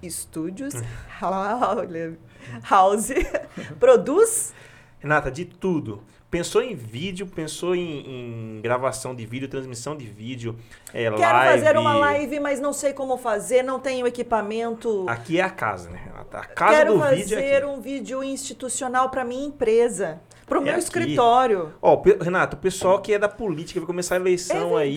[0.00, 0.74] Estúdios
[2.70, 3.08] House
[3.80, 4.54] produz?
[5.00, 6.04] Renata, de tudo.
[6.32, 10.56] Pensou em vídeo, pensou em, em gravação de vídeo, transmissão de vídeo,
[10.94, 11.60] é, Quero live.
[11.62, 15.04] fazer uma live, mas não sei como fazer, não tenho equipamento.
[15.06, 16.38] Aqui é a casa, né, Renata?
[16.38, 17.66] A casa Quero do fazer vídeo é aqui.
[17.66, 20.82] um vídeo institucional para minha empresa, para o É meu aqui.
[20.84, 21.74] escritório.
[21.82, 24.94] Ó, Renato, o pessoal que é da política, vai começar a eleição é aí.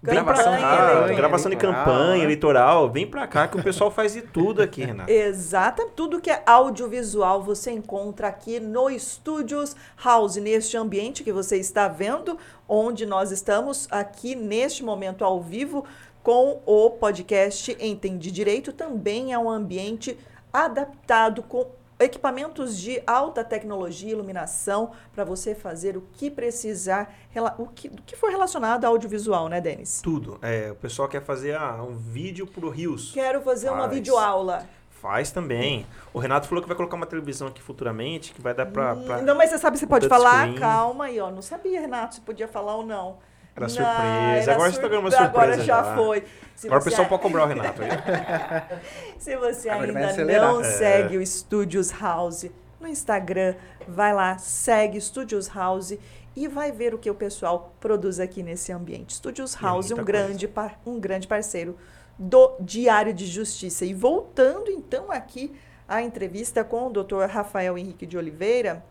[0.00, 1.16] É, Campanha gravação, de, eleitoral.
[1.16, 2.90] gravação de Eleitoral, campanha eleitoral.
[2.90, 5.10] Vem pra cá que o pessoal faz de tudo aqui, Renato.
[5.10, 11.56] Exata, tudo que é audiovisual você encontra aqui no Estúdios House, neste ambiente que você
[11.56, 15.84] está vendo, onde nós estamos aqui neste momento ao vivo
[16.22, 18.72] com o podcast Entende Direito.
[18.72, 20.16] Também é um ambiente
[20.52, 21.66] adaptado com
[21.98, 27.14] equipamentos de alta tecnologia, iluminação, para você fazer o que precisar,
[27.58, 30.00] o que, o que for relacionado ao audiovisual, né, Denis?
[30.02, 30.38] Tudo.
[30.42, 33.12] É, o pessoal quer fazer ah, um vídeo pro Rios.
[33.12, 33.94] Quero fazer uma Faz.
[33.94, 34.66] videoaula.
[34.90, 35.86] Faz também.
[36.12, 38.96] O Renato falou que vai colocar uma televisão aqui futuramente, que vai dar pra.
[38.96, 40.52] pra- Não, mas você sabe, você pode falar?
[40.54, 41.30] Calma aí, ó.
[41.30, 43.16] Não sabia, Renato, se podia falar ou não.
[43.58, 44.42] Era Não, surpresa.
[44.42, 45.28] era Agora você tá ganhando uma surpresa.
[45.52, 46.24] Agora já, foi.
[46.54, 47.82] Se Agora o pessoal pode cobrar o Renato.
[47.82, 47.88] aí.
[49.18, 50.64] se você Agora ainda não É.
[50.64, 52.46] segue o Studios House
[52.80, 53.54] no Instagram,
[53.86, 55.98] vai lá, segue Studios House
[56.36, 59.14] e vai ver o que o pessoal produz aqui nesse ambiente.
[59.14, 61.76] Studios E House, um grande, par- um grande parceiro
[62.16, 63.84] do Diário de Justiça.
[63.84, 65.52] E voltando então aqui
[65.88, 67.24] à entrevista com o Dr.
[67.28, 68.84] Rafael Henrique de Oliveira,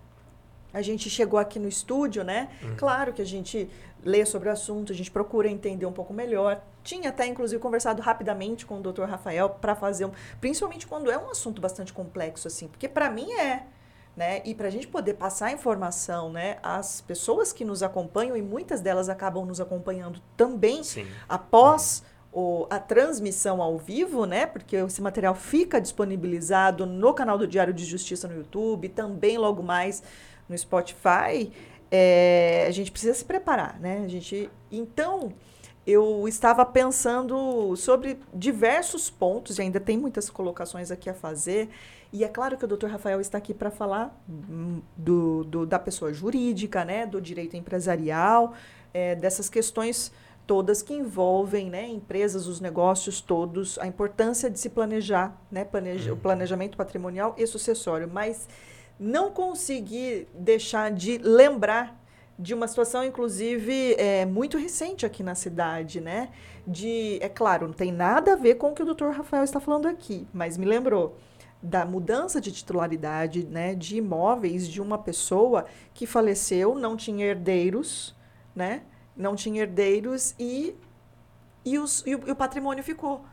[0.74, 2.50] a gente chegou aqui no estúdio, né?
[2.78, 3.70] Claro que a gente
[4.04, 6.62] lê sobre o assunto, a gente procura entender um pouco melhor.
[6.84, 9.04] Tinha até, inclusive, conversado rapidamente com o Dr.
[9.04, 10.12] Rafael para fazer um.
[10.40, 13.64] Principalmente quando é um assunto bastante complexo, assim, porque para mim é.
[14.16, 14.42] Né?
[14.46, 16.58] E para a gente poder passar informação, né?
[16.64, 21.06] As pessoas que nos acompanham, e muitas delas acabam nos acompanhando também Sim.
[21.30, 24.48] após o- a transmissão ao vivo, né?
[24.48, 29.62] Porque esse material fica disponibilizado no canal do Diário de Justiça no YouTube, também logo
[29.62, 30.02] mais
[30.50, 31.52] no Spotify.
[31.90, 34.04] É, a gente precisa se preparar, né?
[34.04, 35.32] A gente, então,
[35.86, 41.70] eu estava pensando sobre diversos pontos, e ainda tem muitas colocações aqui a fazer.
[42.12, 42.88] E é claro que o Dr.
[42.88, 44.18] Rafael está aqui para falar
[44.98, 47.06] do, do- da pessoa jurídica, né?
[47.06, 48.54] Do direito empresarial,
[48.94, 50.12] é, dessas questões
[50.46, 56.14] todas que envolvem né, empresas, os negócios todos, a importância de se planejar, né, planeja,
[56.14, 58.48] o planejamento patrimonial e sucessório, mas
[59.00, 61.98] não consegui deixar de lembrar
[62.40, 66.30] de uma situação, inclusive, é, muito recente aqui na cidade, né?
[66.68, 69.60] De, é claro, não tem nada a ver com o que o doutor Rafael está
[69.60, 71.18] falando aqui, mas me lembrou
[71.62, 78.16] da mudança de titularidade né, de imóveis de uma pessoa que faleceu, não tinha herdeiros,
[78.56, 78.84] né?
[79.16, 80.76] Não tinha herdeiros e,
[81.66, 83.26] e, os, e, o, e o patrimônio ficou.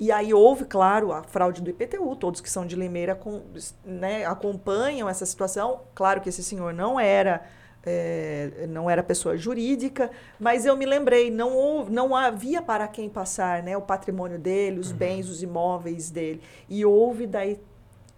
[0.00, 3.42] E aí houve, claro, a fraude do IPTU, todos que são de Limeira com,
[3.84, 5.82] né, acompanham essa situação.
[5.94, 7.44] Claro que esse senhor não era
[7.84, 13.08] é, não era pessoa jurídica, mas eu me lembrei, não, houve, não havia para quem
[13.08, 16.40] passar né, o patrimônio dele, os bens, os imóveis dele.
[16.68, 17.60] E houve daí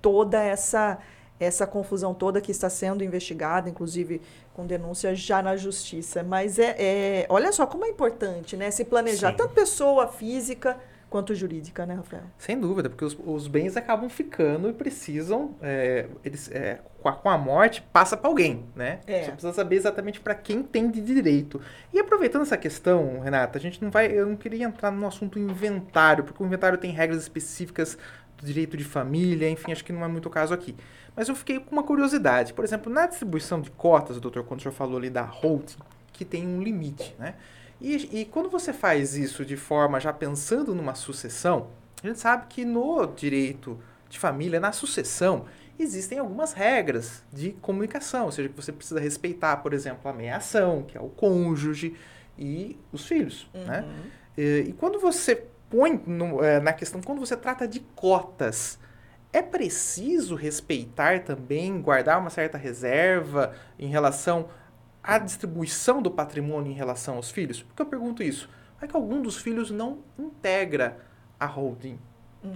[0.01, 0.99] toda essa,
[1.38, 4.21] essa confusão toda que está sendo investigada, inclusive
[4.55, 6.23] com denúncia já na justiça.
[6.23, 9.37] Mas é, é olha só como é importante né, se planejar, Sim.
[9.37, 10.77] tanto pessoa física
[11.12, 12.22] quanto jurídica, né, Rafael?
[12.38, 17.12] Sem dúvida, porque os, os bens acabam ficando e precisam, é, eles, é, com, a,
[17.12, 19.01] com a morte, passa para alguém, né?
[19.07, 19.25] É.
[19.25, 21.61] Você precisa saber exatamente para quem tem de direito.
[21.92, 25.38] E aproveitando essa questão, Renata, a gente não vai, eu não queria entrar no assunto
[25.38, 27.98] inventário, porque o inventário tem regras específicas
[28.38, 30.75] do direito de família, enfim, acho que não é muito o caso aqui.
[31.14, 32.55] Mas eu fiquei com uma curiosidade.
[32.55, 35.77] Por exemplo, na distribuição de cotas, doutor, quando o senhor falou ali da holding,
[36.11, 37.35] que tem um limite, né?
[37.83, 41.68] E, e quando você faz isso de forma já pensando numa sucessão,
[42.03, 45.47] a gente sabe que no direito de família, na sucessão,
[45.79, 50.83] existem algumas regras de comunicação, ou seja, que você precisa respeitar, por exemplo, a meiação,
[50.83, 51.95] que é o cônjuge,
[52.38, 53.85] e os filhos, né?
[54.38, 58.79] E, e quando você põe no- eh, na questão, quando você trata de cotas,
[59.33, 64.48] é preciso respeitar também, guardar uma certa reserva em relação
[65.03, 67.63] à distribuição do patrimônio em relação aos filhos?
[67.63, 68.48] Por que eu pergunto isso?
[68.81, 70.98] É que algum dos filhos não integra
[71.38, 71.98] a holding.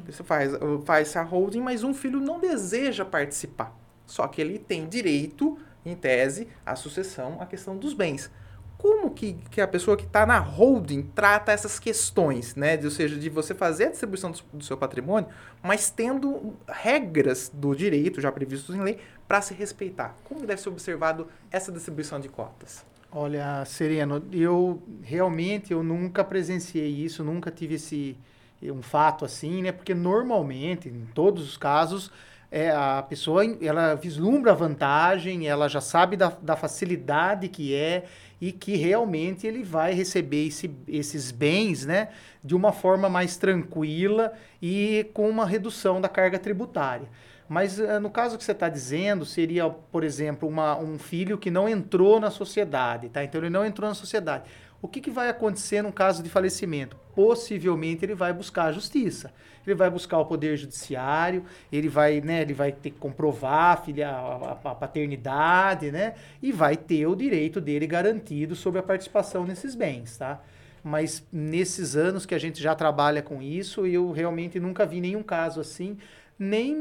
[0.05, 0.53] Você faz,
[0.85, 3.73] faz a holding, mas um filho não deseja participar.
[4.05, 8.31] Só que ele tem direito, em tese, à sucessão, à questão dos bens.
[8.79, 12.77] Como que, que a pessoa que está na holding trata essas questões, né?
[12.77, 15.29] De, ou seja, de você fazer a distribuição do, do seu patrimônio,
[15.63, 20.15] mas tendo regras do direito já previstos em lei para se respeitar.
[20.25, 22.85] Como deve ser observado essa distribuição de cotas?
[23.11, 28.17] Olha, Sereno, eu realmente eu nunca presenciei isso, nunca tive esse
[28.63, 29.73] um fato assim, né?
[29.73, 32.11] Porque normalmente, em todos os casos,
[32.51, 38.05] é, a pessoa ela vislumbra a vantagem, ela já sabe da, da facilidade que é
[38.41, 42.09] e que realmente ele vai receber esse, esses bens né,
[42.45, 47.09] de uma forma mais tranquila e com uma redução da carga tributária.
[47.49, 51.51] Mas uh, no caso que você está dizendo, seria, por exemplo, uma, um filho que
[51.51, 53.23] não entrou na sociedade, tá?
[53.23, 54.45] Então ele não entrou na sociedade.
[54.81, 56.97] O que, que vai acontecer no caso de falecimento?
[57.15, 59.33] Possivelmente ele vai buscar a justiça.
[59.67, 63.77] Ele vai buscar o poder judiciário, ele vai, né, ele vai ter que comprovar a,
[63.77, 66.15] filha, a, a paternidade, né?
[66.41, 70.41] E vai ter o direito dele garantido sobre a participação nesses bens, tá?
[70.85, 75.23] Mas nesses anos que a gente já trabalha com isso, eu realmente nunca vi nenhum
[75.23, 75.99] caso assim
[76.39, 76.77] nem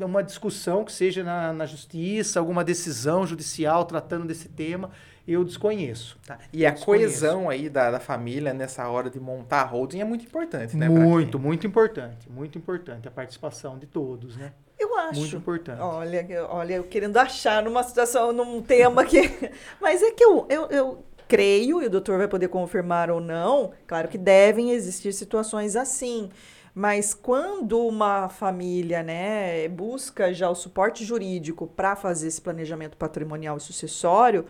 [0.00, 4.90] uma discussão que seja na, na justiça, alguma decisão judicial tratando desse tema,
[5.26, 6.18] eu desconheço.
[6.26, 6.38] Tá.
[6.52, 7.20] E a desconheço.
[7.20, 10.88] coesão aí da, da família nessa hora de montar a holding é muito importante, né?
[10.88, 12.30] Muito, muito importante.
[12.30, 14.52] Muito importante a participação de todos, né?
[14.78, 15.20] Eu acho.
[15.20, 15.80] Muito importante.
[15.80, 19.30] Olha, olha, eu querendo achar numa situação, num tema que.
[19.80, 23.72] Mas é que eu, eu, eu creio, e o doutor vai poder confirmar ou não,
[23.86, 26.30] claro que devem existir situações assim.
[26.74, 33.56] Mas quando uma família né, busca já o suporte jurídico para fazer esse planejamento patrimonial
[33.56, 34.44] e sucessório,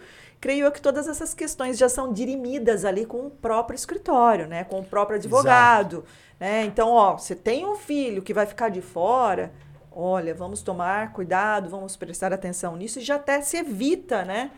[0.45, 4.63] creio eu que todas essas questões já são dirimidas ali com o próprio escritório, né,
[4.63, 6.05] com o próprio advogado.
[6.39, 6.67] Né?
[6.67, 9.55] Então, ó, você tem um filho que vai ficar de fora,
[9.91, 14.51] olha, vamos tomar cuidado, vamos prestar atenção nisso e já até se evita, né?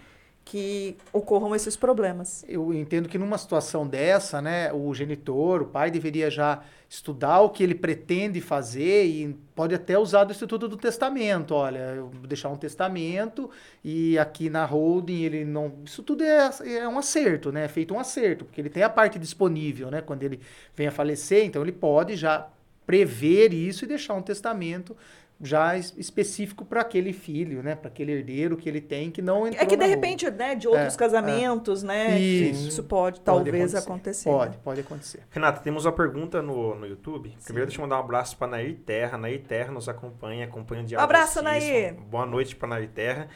[0.46, 2.44] Que ocorram esses problemas.
[2.48, 7.50] Eu entendo que numa situação dessa, né, o genitor, o pai deveria já estudar o
[7.50, 11.52] que ele pretende fazer e pode até usar do Instituto do Testamento.
[11.52, 13.50] Olha, eu vou deixar um testamento
[13.82, 15.80] e aqui na holding ele não.
[15.84, 17.64] Isso tudo é, é um acerto, né?
[17.64, 20.00] É feito um acerto, porque ele tem a parte disponível, né?
[20.00, 20.38] Quando ele
[20.76, 22.48] vem a falecer, então ele pode já
[22.86, 24.96] prever isso e deixar um testamento
[25.40, 29.62] já específico para aquele filho, né, para aquele herdeiro que ele tem que não entrou
[29.62, 31.86] É que de repente, né, de outros é, casamentos, é.
[31.86, 34.28] né, isso, isso pode, pode talvez acontecer.
[34.28, 34.30] acontecer.
[34.30, 34.60] Pode, né?
[34.64, 35.22] pode acontecer.
[35.30, 37.30] Renata, temos uma pergunta no, no YouTube.
[37.30, 37.44] Sim.
[37.44, 39.18] Primeiro deixa eu mandar um abraço para Nair Terra.
[39.18, 41.04] Nair Terra nos acompanha, acompanha o diálogo.
[41.04, 41.94] Abraço, Nair.
[41.94, 43.28] Boa noite para Nair Terra.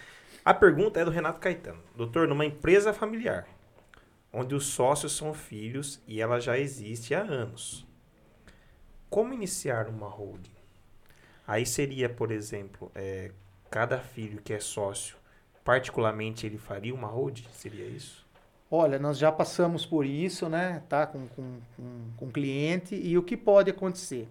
[0.43, 1.83] A pergunta é do Renato Caetano.
[1.95, 3.47] Doutor, numa empresa familiar,
[4.33, 7.87] onde os sócios são filhos e ela já existe há anos,
[9.11, 10.60] como iniciar uma holding?
[11.51, 13.33] Aí seria, por exemplo, é,
[13.69, 15.17] cada filho que é sócio,
[15.65, 17.41] particularmente ele faria uma hold?
[17.51, 18.25] Seria isso?
[18.71, 20.81] Olha, nós já passamos por isso, né?
[20.89, 24.29] Tá com, com, com, com cliente e o que pode acontecer?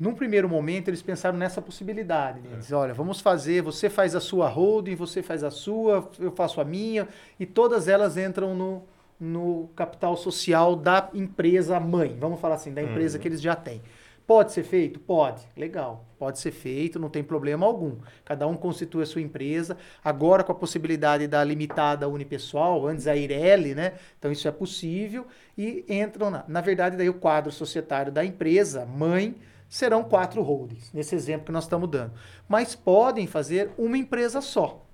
[0.00, 2.40] Num primeiro momento, eles pensaram nessa possibilidade.
[2.40, 2.56] Né?
[2.56, 6.58] Diz, olha, vamos fazer, você faz a sua holding, você faz a sua, eu faço
[6.58, 7.06] a minha,
[7.38, 8.82] e todas elas entram no,
[9.20, 13.22] no capital social da empresa mãe, vamos falar assim, da empresa uhum.
[13.22, 13.82] que eles já têm.
[14.26, 14.98] Pode ser feito?
[14.98, 15.46] Pode.
[15.56, 16.04] Legal.
[16.18, 17.96] Pode ser feito, não tem problema algum.
[18.24, 19.76] Cada um constitui a sua empresa.
[20.02, 23.92] Agora, com a possibilidade da limitada unipessoal, antes a IREL, né?
[24.18, 25.26] Então, isso é possível.
[25.56, 26.44] E entram na.
[26.48, 29.36] Na verdade, daí o quadro societário da empresa, mãe,
[29.68, 32.12] serão quatro holdings, nesse exemplo que nós estamos dando.
[32.48, 34.85] Mas podem fazer uma empresa só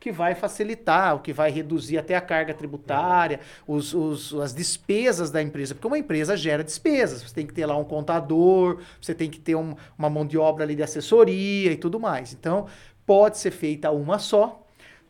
[0.00, 5.30] que vai facilitar, o que vai reduzir até a carga tributária, os, os, as despesas
[5.30, 7.22] da empresa, porque uma empresa gera despesas.
[7.22, 10.38] Você tem que ter lá um contador, você tem que ter um, uma mão de
[10.38, 12.32] obra ali de assessoria e tudo mais.
[12.32, 12.66] Então,
[13.04, 14.66] pode ser feita uma só,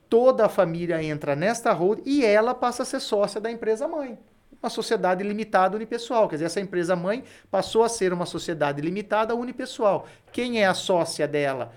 [0.09, 4.19] toda a família entra nesta hold e ela passa a ser sócia da empresa mãe.
[4.61, 6.29] Uma sociedade limitada unipessoal.
[6.29, 10.07] Quer dizer, essa empresa mãe passou a ser uma sociedade limitada unipessoal.
[10.33, 11.73] Quem é a sócia dela?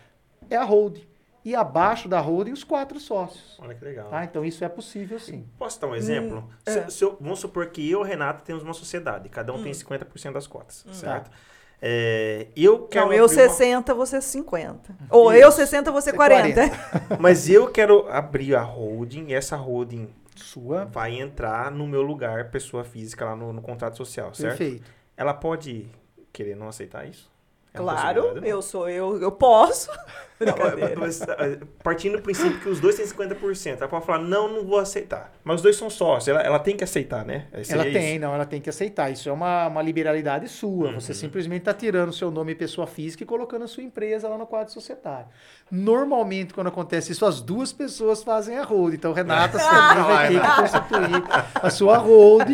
[0.50, 1.13] É a holding
[1.46, 3.58] e abaixo da holding os quatro sócios.
[3.60, 4.10] Olha que legal.
[4.10, 4.24] Tá?
[4.24, 5.46] Então isso é possível sim.
[5.58, 6.40] Posso dar um exemplo?
[6.40, 6.90] Hum, se, é.
[6.90, 9.64] se eu, vamos supor que eu e o Renato temos uma sociedade, cada um hum.
[9.64, 10.94] tem 50% das cotas, hum.
[10.94, 11.30] certo?
[11.30, 11.38] Tá.
[11.86, 13.08] É, eu quero.
[13.08, 14.06] Não, eu 60, uma...
[14.06, 14.96] você 50.
[15.10, 15.42] Ou Isso.
[15.42, 16.70] eu 60, você 40.
[16.70, 17.18] 40.
[17.20, 22.50] Mas eu quero abrir a holding e essa holding sua vai entrar no meu lugar,
[22.52, 24.58] pessoa física, lá no, no contrato social, certo?
[24.58, 24.90] Perfeito.
[25.18, 25.88] Ela pode
[26.32, 27.30] querer não aceitar isso?
[27.74, 29.90] É claro, eu sou eu, eu posso.
[30.46, 30.56] Não,
[31.00, 34.66] mas, eh, partindo do princípio que os dois têm 50%, ela pode falar, não, não
[34.66, 35.34] vou aceitar.
[35.44, 37.48] Mas os dois são sócios, ela, ela tem que aceitar, né?
[37.70, 38.22] ela tem, isso.
[38.22, 39.10] não, ela tem que aceitar.
[39.12, 40.90] Isso é uma, uma liberalidade sua.
[40.90, 41.00] Uhum.
[41.00, 44.38] Você simplesmente está tirando o seu nome pessoa física e colocando a sua empresa lá
[44.38, 45.28] no quadro societário.
[45.72, 48.94] Normalmente, quando acontece isso, as duas pessoas fazem a hold.
[48.94, 51.24] Então, Renata também vai ter que constituir
[51.56, 52.48] a sua hold.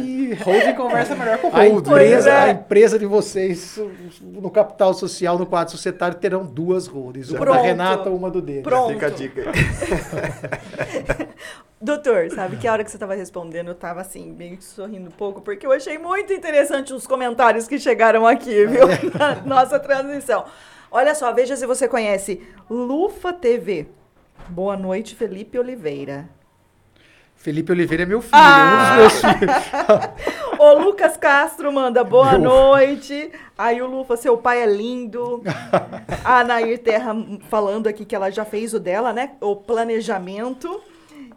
[0.44, 1.88] Hold conversa melhor com a hold.
[1.88, 2.44] Empresa, é.
[2.44, 3.80] A empresa de vocês,
[4.22, 7.30] no capital social, no quadro societário, terão duas holds.
[7.30, 7.58] Uma Pronto.
[7.58, 7.79] da Renata,
[8.10, 8.62] uma do dele.
[8.62, 8.94] Pronto.
[8.94, 11.28] Fica a dica aí.
[11.82, 15.08] Doutor, sabe que a hora que você estava respondendo, eu estava assim, meio que sorrindo
[15.08, 18.86] um pouco, porque eu achei muito interessante os comentários que chegaram aqui, viu?
[19.18, 20.44] Na nossa transmissão.
[20.92, 23.88] Olha só, veja se você conhece Lufa TV.
[24.50, 26.30] Boa noite, Felipe Oliveira.
[27.40, 28.98] Felipe Oliveira é meu filho, Ah!
[28.98, 29.56] é um dos meus filhos.
[30.60, 33.32] O Lucas Castro manda boa noite.
[33.58, 35.42] Aí o Lufa, seu pai é lindo.
[36.26, 37.16] A Nair Terra
[37.50, 39.32] falando aqui que ela já fez o dela, né?
[39.40, 40.82] O planejamento.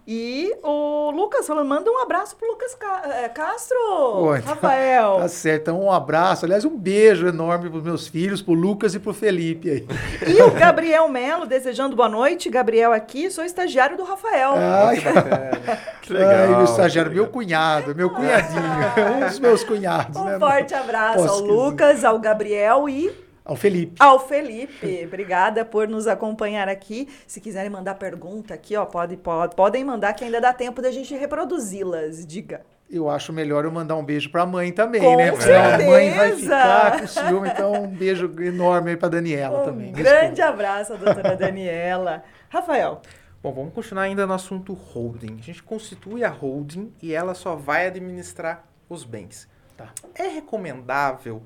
[0.06, 3.76] E o Lucas falando, manda um abraço pro Lucas Ca- eh, Castro,
[4.16, 4.40] Oi.
[4.40, 5.18] Rafael.
[5.20, 8.98] Tá certo, então um abraço, aliás, um beijo enorme pros meus filhos, pro Lucas e
[8.98, 9.86] pro Felipe aí.
[10.26, 12.50] E o Gabriel Melo desejando boa noite.
[12.50, 14.54] Gabriel aqui, sou estagiário do Rafael.
[14.56, 14.96] Ai,
[16.02, 17.32] Que ai, meu que estagiário, meu legal.
[17.32, 18.60] cunhado, meu cunhadinho,
[19.22, 20.36] um dos meus cunhados, Um né?
[20.38, 21.52] forte abraço Posso ao dizer.
[21.52, 23.12] Lucas, ao Gabriel e
[23.44, 23.94] Ao Felipe.
[23.98, 27.08] Ao Felipe, obrigada por nos acompanhar aqui.
[27.26, 30.90] Se quiserem mandar pergunta aqui, ó, pode, pode, podem mandar que ainda dá tempo da
[30.90, 32.24] gente reproduzi-las.
[32.26, 32.62] Diga.
[32.90, 35.30] Eu acho melhor eu mandar um beijo pra mãe também, Com né?
[35.32, 36.42] Porque a mãe vai certeza!
[36.42, 39.92] ficar com ciúme, então um beijo enorme aí pra Daniela Um também.
[39.92, 42.22] grande abraço à doutora Daniela.
[42.50, 43.00] Rafael,
[43.42, 45.36] Bom, vamos continuar ainda no assunto holding.
[45.40, 49.48] A gente constitui a holding e ela só vai administrar os bens.
[49.76, 49.86] Tá.
[50.14, 51.42] É recomendável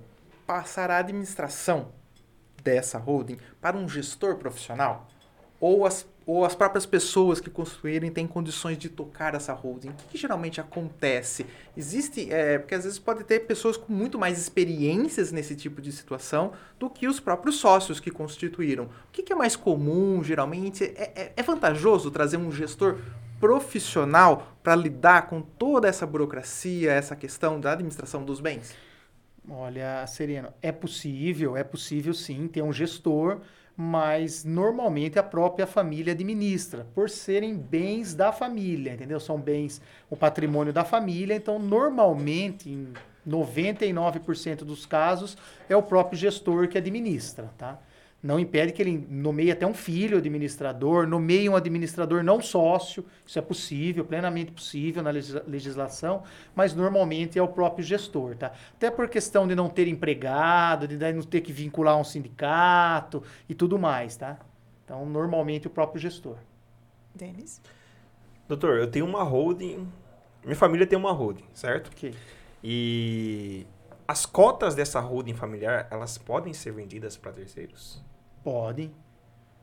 [0.46, 1.88] passar a administração
[2.62, 5.08] dessa holding para um gestor profissional?
[5.58, 9.88] Ou as, ou as próprias pessoas que construírem têm condições de tocar essa holding?
[9.88, 11.46] O que, que geralmente acontece?
[11.74, 15.90] Existe, é, porque às vezes pode ter pessoas com muito mais experiências nesse tipo de
[15.92, 18.84] situação do que os próprios sócios que constituíram.
[18.84, 20.84] O que, que é mais comum, geralmente?
[20.84, 22.98] É, é- é vantajoso trazer um gestor
[23.40, 28.74] profissional para lidar com toda essa burocracia, essa questão da administração dos bens?
[29.48, 33.40] Olha, Sereno, é possível, é possível sim ter um gestor,
[33.76, 39.20] mas normalmente a própria família administra, por serem bens da família, entendeu?
[39.20, 39.80] São bens,
[40.10, 42.92] o patrimônio da família, então normalmente, em
[43.26, 45.36] 99% dos casos,
[45.68, 47.78] é o próprio gestor que administra, tá?
[48.26, 53.38] Não impede que ele nomeie até um filho administrador, nomeie um administrador não sócio, isso
[53.38, 58.50] é possível, plenamente possível na legis- legislação, mas normalmente é o próprio gestor, tá?
[58.74, 63.54] Até por questão de não ter empregado, de não ter que vincular um sindicato e
[63.54, 64.40] tudo mais, tá?
[64.84, 66.36] Então, normalmente o próprio gestor.
[67.14, 67.62] Denis.
[68.48, 69.86] Doutor, eu tenho uma holding.
[70.42, 71.92] Minha família tem uma holding, certo?
[71.92, 72.12] Ok.
[72.62, 73.64] E
[74.08, 78.04] as cotas dessa holding familiar, elas podem ser vendidas para terceiros?
[78.46, 78.92] Podem,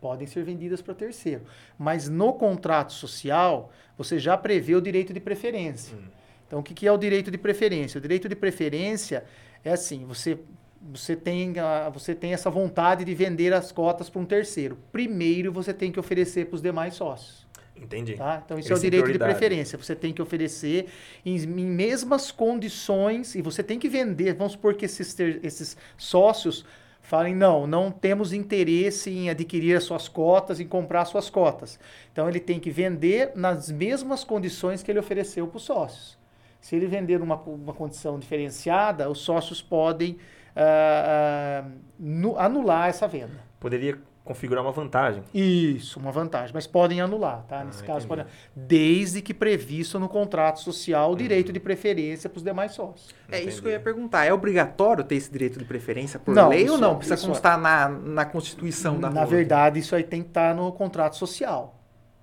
[0.02, 1.44] podem ser vendidas para terceiro.
[1.80, 5.96] Mas no contrato social, você já prevê o direito de preferência.
[5.96, 6.02] Hum.
[6.46, 7.98] Então, o que, que é o direito de preferência?
[7.98, 9.24] O direito de preferência
[9.64, 10.38] é assim, você,
[10.82, 11.54] você, tem,
[11.94, 14.78] você tem essa vontade de vender as cotas para um terceiro.
[14.92, 17.48] Primeiro, você tem que oferecer para os demais sócios.
[17.74, 18.16] Entendi.
[18.16, 18.42] Tá?
[18.44, 19.78] Então, isso Eles é o direito de preferência.
[19.78, 20.88] Você tem que oferecer
[21.26, 24.34] em, em mesmas condições e você tem que vender.
[24.34, 26.66] Vamos supor que esses, ter- esses sócios
[27.04, 31.80] falem: não, não temos interesse em adquirir as suas cotas, em comprar as suas cotas.
[32.12, 36.18] Então, ele tem que vender nas mesmas condições que ele ofereceu para os sócios.
[36.60, 40.18] Se ele vender numa, uma condição diferenciada, os sócios podem
[40.56, 43.44] ah, ah, nu- anular essa venda.
[43.60, 45.22] Poderia configurar uma vantagem.
[45.34, 46.52] Isso, uma vantagem.
[46.54, 47.60] Mas podem anular, tá?
[47.60, 48.08] Ah, Nesse caso, entendi.
[48.08, 53.14] podem, desde que previsto no contrato social o direito de preferência para os demais sócios.
[53.30, 54.26] É isso que eu ia perguntar.
[54.26, 56.96] É obrigatório ter esse direito de preferência por Não, lei ou não?
[56.96, 59.36] Precisa isso- constar na, na constituição da Na holding?
[59.36, 61.80] verdade, isso aí tem que estar no contrato social.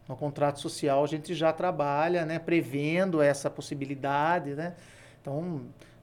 [0.08, 4.74] No contrato social a gente já trabalha, né, prevendo essa possibilidade, né?
[5.20, 5.60] Então,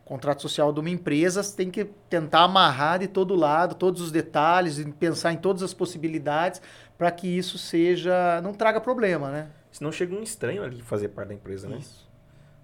[0.08, 4.12] contrato social de uma empresa você tem que tentar amarrar de todo lado, todos os
[4.12, 6.62] detalhes, e pensar em todas as possibilidades
[6.98, 9.50] para que isso seja não traga problema, né?
[9.72, 11.78] Senão chega um estranho ali fazer parte da empresa, né?
[11.78, 12.08] Isso.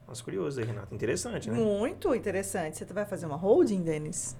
[0.08, 0.94] Nossa, curioso aí, Renato.
[0.94, 1.58] Interessante, né?
[1.58, 2.78] Muito interessante.
[2.78, 4.36] Você vai fazer uma holding, Denis?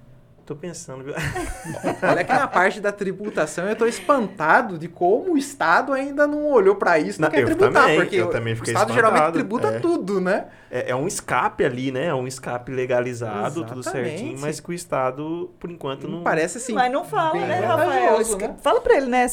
[0.46, 1.14] Tô pensando, viu?
[2.04, 6.48] Olha que na parte da tributação eu tô espantado de como o Estado ainda não
[6.52, 8.74] olhou para isso, não, Não, quer eu tributar, também, porque eu o- também o fiquei
[8.74, 9.80] Estado geralmente espantado, tributa é.
[9.80, 10.48] tudo, né?
[10.70, 12.08] É, é um escape ali, né?
[12.08, 14.10] É um escape legalizado, tudo Exatamente.
[14.20, 16.24] certinho, mas que o Estado, por enquanto, não.
[16.24, 16.74] Parece assim.
[16.74, 18.18] Mas não fala, né, Rafael?
[18.38, 18.56] né?
[18.62, 19.28] Fala pra ele, né,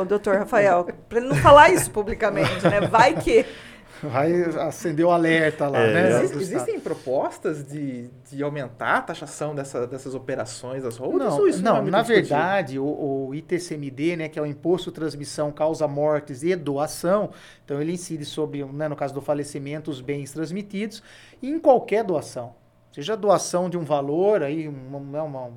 [0.00, 2.80] o doutor Rafael, pra ele não falar isso publicamente, né?
[2.88, 3.44] Vai que.
[4.08, 6.22] Vai acender o alerta lá, É, né?
[6.22, 11.24] Existe- existem propostas de, de aumentar a taxação dessa- dessas operações das holdings?
[11.30, 12.84] Não, ou isso não, não, é na verdade, o,
[13.28, 17.30] o ITCMD, né, que é o Imposto de Transmissão Causa Mortes e Doação,
[17.64, 21.02] então ele incide sobre, né, no caso do falecimento, os bens transmitidos,
[21.42, 22.54] e em qualquer doação.
[22.92, 25.50] Seja doação de um valor, aí, uma, né, uma-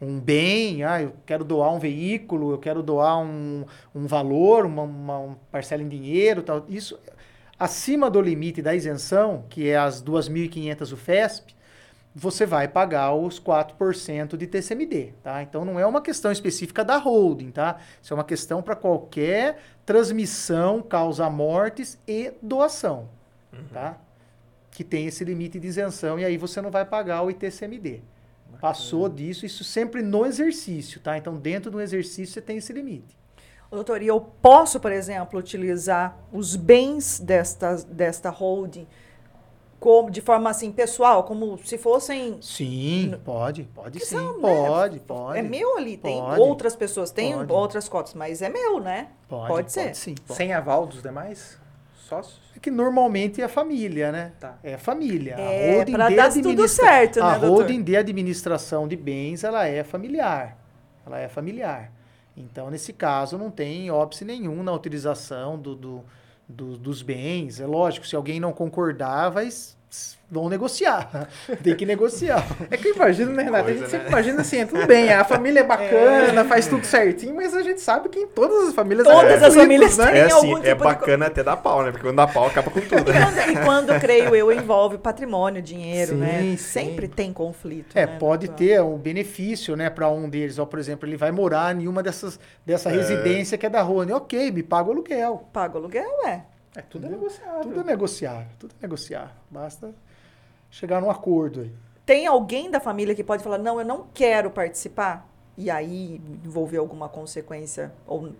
[0.00, 4.82] um bem, ah, eu quero doar um veículo, eu quero doar um, um valor, uma,
[4.82, 6.98] uma- uma parcela em dinheiro, tal, isso
[7.60, 11.54] acima do limite da isenção, que é as 2.500 UFESP,
[12.14, 15.42] você vai pagar os 4% de TCMD, tá?
[15.42, 17.78] Então não é uma questão específica da holding, tá?
[18.02, 23.10] Isso é uma questão para qualquer transmissão, causa mortes e doação,
[23.52, 23.64] uhum.
[23.72, 23.98] tá?
[24.70, 28.00] Que tem esse limite de isenção e aí você não vai pagar o ITCMD.
[28.60, 31.16] Passou disso, isso sempre no exercício, tá?
[31.16, 33.19] Então dentro do exercício você tem esse limite.
[33.70, 38.86] Doutor, e eu posso, por exemplo, utilizar os bens desta, desta holding
[39.80, 42.38] como de forma assim pessoal, como se fossem.
[42.42, 45.02] Sim, pode, pode sim, são, pode, né?
[45.06, 45.38] pode.
[45.38, 47.50] É meu ali, tem pode, outras pessoas, tem pode.
[47.50, 49.08] outras cotas, mas é meu, né?
[49.26, 49.84] Pode, pode ser.
[49.84, 50.36] Pode, sim, pode.
[50.36, 51.58] Sem aval dos demais
[51.94, 52.38] sócios?
[52.54, 54.32] É que normalmente é família, né?
[54.38, 54.58] Tá.
[54.62, 55.36] É família.
[55.38, 60.58] É, para dar tudo certo, né, A holding de administração de bens, ela é familiar.
[61.06, 61.90] Ela é familiar.
[62.40, 66.04] Então, nesse caso, não tem óbice nenhum na utilização do, do
[66.50, 67.60] do, dos bens.
[67.60, 69.48] É lógico, se alguém não concordar, vai
[70.30, 71.28] vão negociar.
[71.62, 72.46] Tem que negociar.
[72.70, 73.68] É que eu imagino, né, Renato?
[73.68, 73.88] a gente né?
[73.88, 76.44] sempre imagina assim, tudo bem, a família é bacana, é.
[76.44, 79.54] faz tudo certinho, mas a gente sabe que em todas as famílias Todas é as
[79.54, 80.06] famílias né?
[80.06, 81.32] têm é assim, algum tipo É bacana de...
[81.32, 81.90] até dar pau, né?
[81.90, 83.12] Porque quando dá pau, acaba com tudo.
[83.12, 83.52] Né?
[83.52, 86.40] E quando, creio eu, envolve patrimônio, dinheiro, sim, né?
[86.40, 86.56] Sim.
[86.56, 87.96] Sempre tem conflito.
[87.96, 90.58] É, né, pode ter um benefício, né, para um deles.
[90.58, 92.92] Ó, por exemplo, ele vai morar em uma dessas dessa é.
[92.92, 94.12] residência que é da Rony.
[94.12, 95.48] Ok, me paga o aluguel.
[95.52, 96.42] Paga o aluguel, é.
[96.80, 97.62] É, tudo é negociável.
[97.62, 99.36] Tudo é negociar, tudo é negociar.
[99.50, 99.94] Basta
[100.70, 101.72] chegar num acordo aí.
[102.06, 105.28] Tem alguém da família que pode falar, não, eu não quero participar?
[105.56, 107.92] E aí envolver alguma consequência?
[108.06, 108.32] Ou...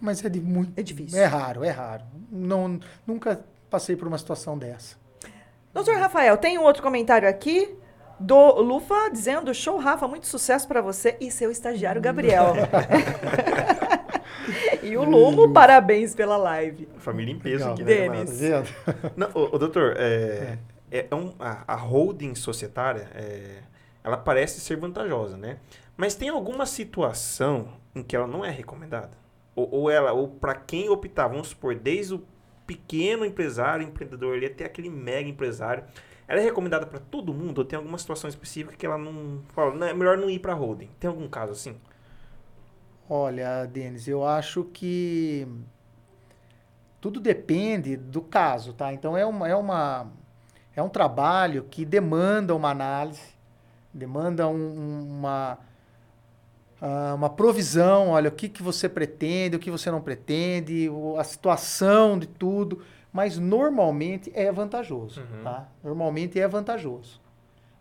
[0.00, 1.18] Mas é, de muito, é difícil.
[1.18, 2.02] É raro, é raro.
[2.30, 4.96] Não, nunca passei por uma situação dessa.
[5.72, 7.78] Doutor Rafael, tem um outro comentário aqui
[8.18, 12.54] do Lufa dizendo: show, Rafa, muito sucesso para você e seu estagiário Gabriel.
[14.86, 16.88] e o Lumo, parabéns pela live.
[16.98, 18.08] Família em peso aqui, né?
[18.08, 18.40] Denis.
[19.16, 20.58] Não, o, o doutor, é,
[20.90, 23.62] é, é um, a, a, holding societária, é,
[24.02, 25.58] ela parece ser vantajosa, né?
[25.96, 29.16] Mas tem alguma situação em que ela não é recomendada?
[29.54, 32.22] Ou, ou ela, ou para quem optar, vamos supor, desde o
[32.66, 35.84] pequeno empresário, empreendedor ali, até aquele mega empresário,
[36.28, 39.74] ela é recomendada para todo mundo ou tem alguma situação específica que ela não fala,
[39.74, 40.90] não, é melhor não ir para holding?
[40.98, 41.76] Tem algum caso assim?
[43.08, 45.46] Olha, Denis, eu acho que
[47.00, 48.92] tudo depende do caso, tá?
[48.92, 50.10] Então é uma, é uma
[50.74, 53.22] é um trabalho que demanda uma análise,
[53.94, 55.58] demanda um, uma
[56.82, 61.24] uh, uma provisão, olha, o que, que você pretende, o que você não pretende, a
[61.24, 62.82] situação de tudo,
[63.12, 65.44] mas normalmente é vantajoso, uhum.
[65.44, 65.68] tá?
[65.82, 67.20] Normalmente é vantajoso.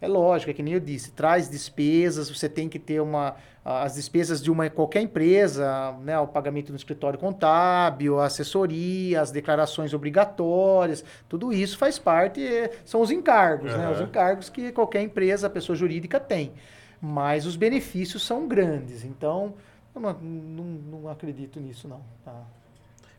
[0.02, 3.36] É lógico, é que nem eu disse, traz despesas, você tem que ter uma
[3.66, 9.32] as despesas de uma qualquer empresa, né, o pagamento no escritório contábil, a assessoria, as
[9.32, 12.42] declarações obrigatórias, tudo isso faz parte,
[12.86, 13.78] são os encargos, uhum.
[13.80, 16.54] né, os encargos que qualquer empresa, pessoa jurídica tem.
[17.02, 19.56] Mas os benefícios são grandes, então
[19.96, 22.02] eu não, não, não acredito nisso não.
[22.24, 22.40] Tá?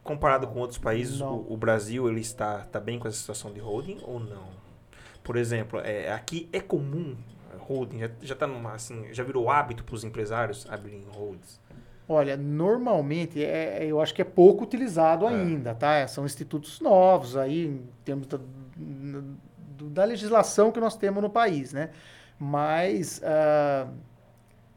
[0.04, 3.58] Comparado com outros países, o, o, Brasil ele está, está bem com essa situação de
[3.58, 4.65] holding ou não?
[5.26, 7.16] Por exemplo, é, aqui é comum
[7.58, 7.98] holding?
[7.98, 11.60] Já, já tá numa, assim, já virou hábito para os empresários abrirem holdings?
[12.08, 15.30] Olha, normalmente é, eu acho que é pouco utilizado é.
[15.30, 16.06] ainda, tá?
[16.06, 18.38] São institutos novos aí, em termos da,
[19.80, 21.90] da legislação que nós temos no país, né?
[22.38, 23.90] Mas uh,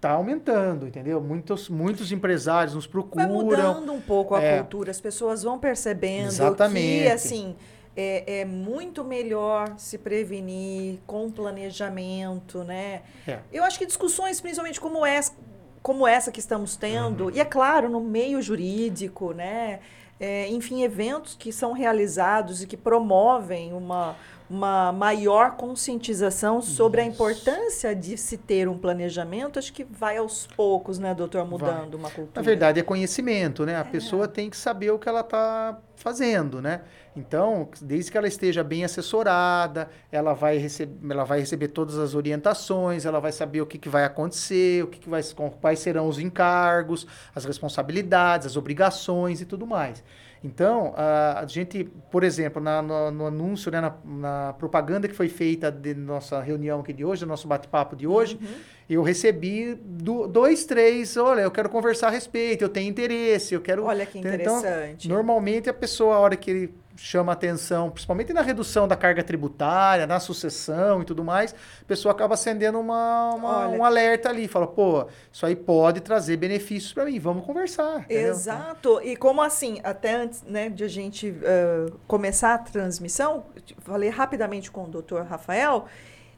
[0.01, 1.21] tá aumentando, entendeu?
[1.21, 3.27] Muitos, muitos empresários nos procuram.
[3.27, 7.03] Vai mudando um pouco a é, cultura, as pessoas vão percebendo exatamente.
[7.03, 7.55] que, assim
[8.01, 13.01] é, é, muito melhor se prevenir com planejamento, né?
[13.27, 13.39] É.
[13.51, 15.33] Eu acho que discussões, principalmente como essa,
[15.81, 17.31] como essa que estamos tendo, uhum.
[17.31, 19.81] e é claro, no meio jurídico, né?
[20.17, 24.15] É, enfim, eventos que são realizados e que promovem uma,
[24.49, 27.09] uma maior conscientização sobre Isso.
[27.09, 31.91] a importância de se ter um planejamento, acho que vai aos poucos, né, doutor, mudando
[31.91, 31.99] vai.
[31.99, 32.31] uma cultura.
[32.35, 33.75] Na verdade, é conhecimento, né?
[33.75, 33.83] A é.
[33.83, 36.81] pessoa tem que saber o que ela está fazendo, né?
[37.19, 42.15] Então, desde que ela esteja bem assessorada, ela vai, receber, ela vai receber todas as
[42.15, 45.21] orientações, ela vai saber o que, que vai acontecer, o que, que vai,
[45.59, 47.05] quais serão os encargos,
[47.35, 50.01] as responsabilidades, as obrigações e tudo mais.
[50.41, 55.27] Então, a, gente, por exemplo, na, no, no, anúncio, né, na, na, propaganda que foi
[55.27, 58.47] feita de nossa reunião aqui de hoje, do nosso bate-papo de hoje, uhum.
[58.89, 63.59] eu recebi do, dois, três, olha, eu quero conversar a respeito, eu tenho interesse, eu
[63.59, 63.83] quero...
[63.83, 65.07] Olha que interessante.
[65.07, 69.23] Então, normalmente a pessoa, a hora que ele chama atenção, principalmente na redução da carga
[69.23, 74.47] tributária, na sucessão e tudo mais, a pessoa acaba acendendo uma, uma um alerta ali,
[74.47, 78.05] fala, pô, isso aí pode trazer benefícios para mim, vamos conversar.
[78.09, 79.01] Exato.
[79.01, 83.45] E como assim, até antes né, de a gente uh, começar a transmissão,
[83.79, 85.85] falei rapidamente com o doutor Rafael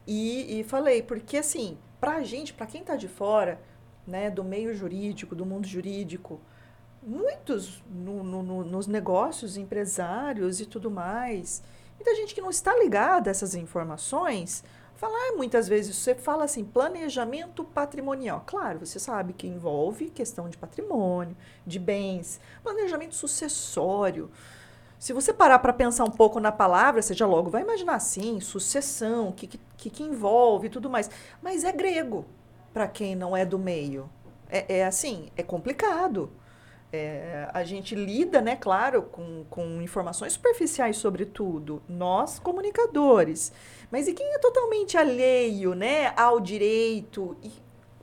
[0.06, 3.60] e, e falei, porque assim, para a gente, para quem está de fora,
[4.06, 6.40] né, do meio jurídico, do mundo jurídico,
[7.02, 11.62] muitos no, no, nos negócios, empresários e tudo mais,
[11.96, 16.64] muita gente que não está ligada a essas informações, falar muitas vezes, você fala assim,
[16.64, 18.44] planejamento patrimonial.
[18.46, 21.36] Claro, você sabe que envolve questão de patrimônio,
[21.66, 24.30] de bens, planejamento sucessório.
[24.98, 28.38] Se você parar para pensar um pouco na palavra, você já logo vai imaginar assim,
[28.38, 31.10] sucessão, o que, que, que envolve e tudo mais.
[31.42, 32.24] Mas é grego
[32.72, 34.08] para quem não é do meio.
[34.48, 36.30] É, é assim, é complicado.
[36.94, 43.50] É, a gente lida, né, claro, com, com informações superficiais sobre tudo, nós comunicadores.
[43.90, 47.50] Mas e quem é totalmente alheio né, ao direito e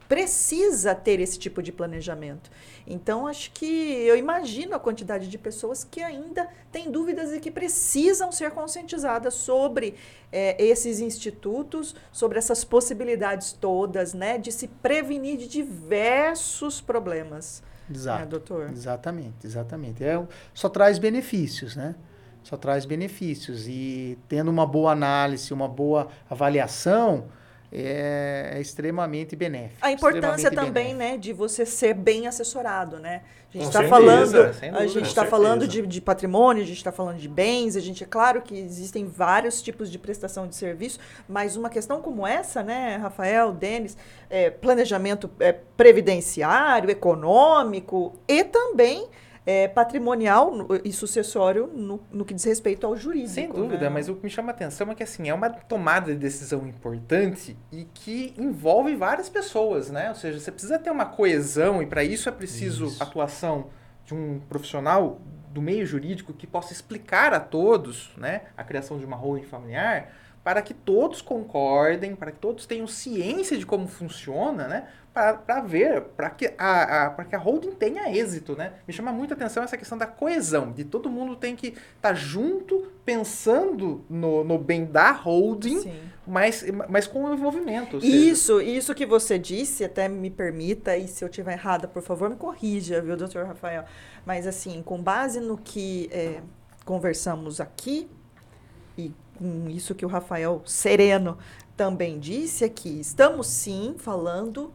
[0.07, 2.49] precisa ter esse tipo de planejamento?
[2.87, 7.51] Então, acho que eu imagino a quantidade de pessoas que ainda têm dúvidas e que
[7.51, 9.93] precisam ser conscientizadas sobre
[10.31, 17.61] é, esses institutos, sobre essas possibilidades todas, né, de se prevenir de diversos problemas.
[17.93, 18.19] Exato.
[18.19, 18.69] Né, doutor?
[18.71, 20.03] Exatamente, exatamente.
[20.03, 20.21] É,
[20.53, 21.95] só traz benefícios, né?
[22.43, 23.67] Só traz benefícios.
[23.67, 27.25] E tendo uma boa análise, uma boa avaliação,
[27.71, 29.77] é, é extremamente benéfico.
[29.81, 30.97] A importância também, benéfico.
[30.97, 33.21] né, de você ser bem assessorado, né?
[33.53, 36.91] A gente está falando, dúvida, a gente está falando de, de, patrimônio, a gente está
[36.91, 40.99] falando de bens, a gente é claro que existem vários tipos de prestação de serviço,
[41.27, 43.97] mas uma questão como essa, né, Rafael, Denis,
[44.29, 49.07] é, planejamento é, previdenciário, econômico e também
[49.45, 53.33] é, patrimonial e sucessório no, no, que diz respeito ao jurídico.
[53.33, 53.89] Sem dúvida, né?
[53.89, 56.67] mas o que me chama a atenção é que assim, é uma tomada de decisão
[56.67, 60.09] importante e que envolve várias pessoas, né?
[60.09, 63.01] Ou seja, você precisa ter uma coesão e para isso é preciso isso.
[63.01, 63.67] atuação
[64.05, 65.19] de um profissional
[65.51, 70.11] do meio jurídico que possa explicar a todos, né, a criação de uma holding familiar,
[70.43, 74.87] para que todos concordem, para que todos tenham ciência de como funciona, né?
[75.13, 78.73] Para ver, para que a, a, que a holding tenha êxito, né?
[78.87, 82.13] Me chama muita atenção essa questão da coesão, de todo mundo tem que estar tá
[82.13, 85.91] junto, pensando no, no bem da holding,
[86.25, 87.97] mas, mas com o envolvimento.
[87.97, 92.29] Isso, isso que você disse, até me permita, e se eu estiver errada, por favor,
[92.29, 93.85] me corrija, viu, doutor Rafael?
[94.25, 96.41] Mas assim, com base no que é,
[96.85, 98.07] conversamos aqui,
[98.97, 101.37] e com isso que o Rafael Sereno
[101.75, 104.71] também disse aqui, estamos sim falando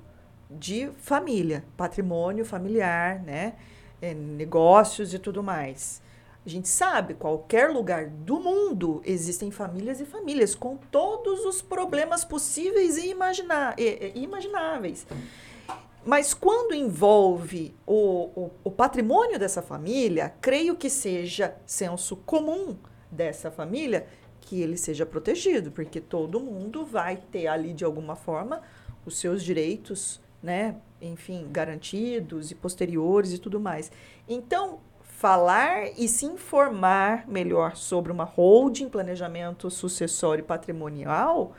[0.59, 3.55] de família, patrimônio familiar, né?
[4.01, 6.03] É, negócios e tudo mais.
[6.45, 12.23] A gente sabe, qualquer lugar do mundo existem famílias e famílias com todos os problemas
[12.23, 15.07] possíveis e, imagina e, e imagináveis.
[16.05, 22.77] Mas quando envolve o, o, o, patrimônio dessa família, creio que seja senso comum
[23.11, 24.07] dessa família
[24.39, 28.61] que ele seja protegido, porque todo mundo vai ter ali de alguma forma
[29.07, 33.91] os seus direitos né, enfim, garantidos e posteriores e tudo mais.
[34.29, 41.53] Então, falar e se informar melhor sobre uma holding, planejamento sucessório patrimonial,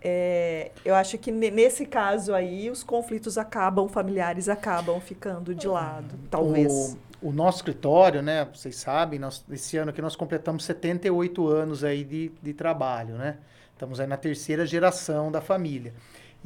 [0.00, 6.16] é, eu acho que nesse caso aí os conflitos acabam, familiares acabam ficando de lado,
[6.30, 6.96] talvez.
[7.20, 11.82] O, o nosso escritório, né, vocês sabem, nós, esse ano aqui nós completamos 78 anos
[11.82, 13.38] aí de, de trabalho, né?
[13.72, 15.92] Estamos aí na terceira geração da família.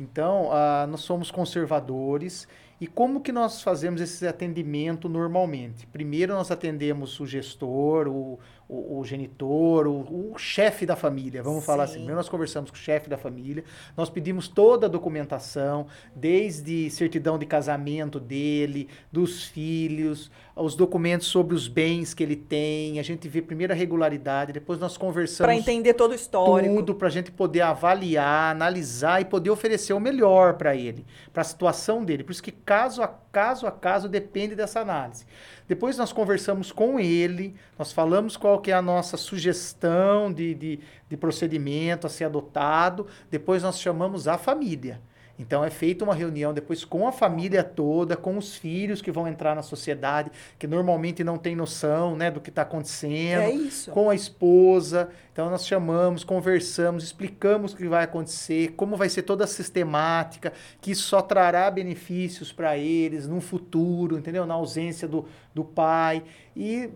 [0.01, 2.49] Então, uh, nós somos conservadores
[2.81, 5.87] e como que nós fazemos esse atendimento normalmente?
[5.87, 11.61] Primeiro nós atendemos o gestor, o, o, o genitor, o, o chefe da família, vamos
[11.61, 11.67] Sim.
[11.67, 11.95] falar assim.
[11.97, 13.63] Primeiro nós conversamos com o chefe da família,
[13.95, 20.31] nós pedimos toda a documentação, desde certidão de casamento dele, dos filhos,
[20.61, 24.79] os documentos sobre os bens que ele tem, a gente vê primeiro a regularidade, depois
[24.79, 25.47] nós conversamos...
[25.47, 26.75] Para entender todo o histórico.
[26.77, 31.41] Tudo, para a gente poder avaliar, analisar e poder oferecer o melhor para ele, para
[31.41, 32.23] a situação dele.
[32.23, 35.25] Por isso que caso a caso a caso depende dessa análise.
[35.67, 40.81] Depois nós conversamos com ele, nós falamos qual que é a nossa sugestão de, de,
[41.09, 45.01] de procedimento a ser adotado, depois nós chamamos a família.
[45.41, 49.27] Então é feita uma reunião depois com a família toda, com os filhos que vão
[49.27, 53.91] entrar na sociedade, que normalmente não tem noção né, do que está acontecendo, é isso.
[53.91, 55.09] com a esposa.
[55.33, 60.53] Então nós chamamos, conversamos, explicamos o que vai acontecer, como vai ser toda a sistemática,
[60.79, 64.45] que só trará benefícios para eles no futuro, entendeu?
[64.45, 66.23] Na ausência do, do pai.
[66.55, 66.91] E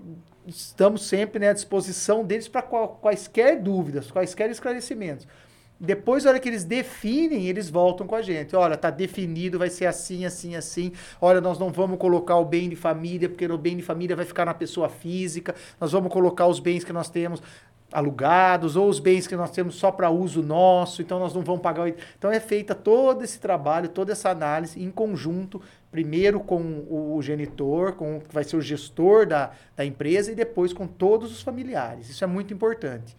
[0.46, 5.26] estamos sempre né, à disposição deles para quaisquer dúvidas, quaisquer esclarecimentos.
[5.84, 8.56] Depois, na hora que eles definem, eles voltam com a gente.
[8.56, 10.92] Olha, tá definido, vai ser assim, assim, assim.
[11.20, 14.24] Olha, nós não vamos colocar o bem de família, porque o bem de família vai
[14.24, 15.54] ficar na pessoa física.
[15.80, 17.42] Nós vamos colocar os bens que nós temos
[17.94, 21.62] alugados ou os bens que nós temos só para uso nosso, então nós não vamos
[21.62, 21.88] pagar.
[22.18, 25.62] Então é feita todo esse trabalho, toda essa análise em conjunto,
[25.92, 30.72] primeiro com o genitor, com que vai ser o gestor da, da empresa e depois
[30.72, 32.08] com todos os familiares.
[32.08, 33.16] Isso é muito importante.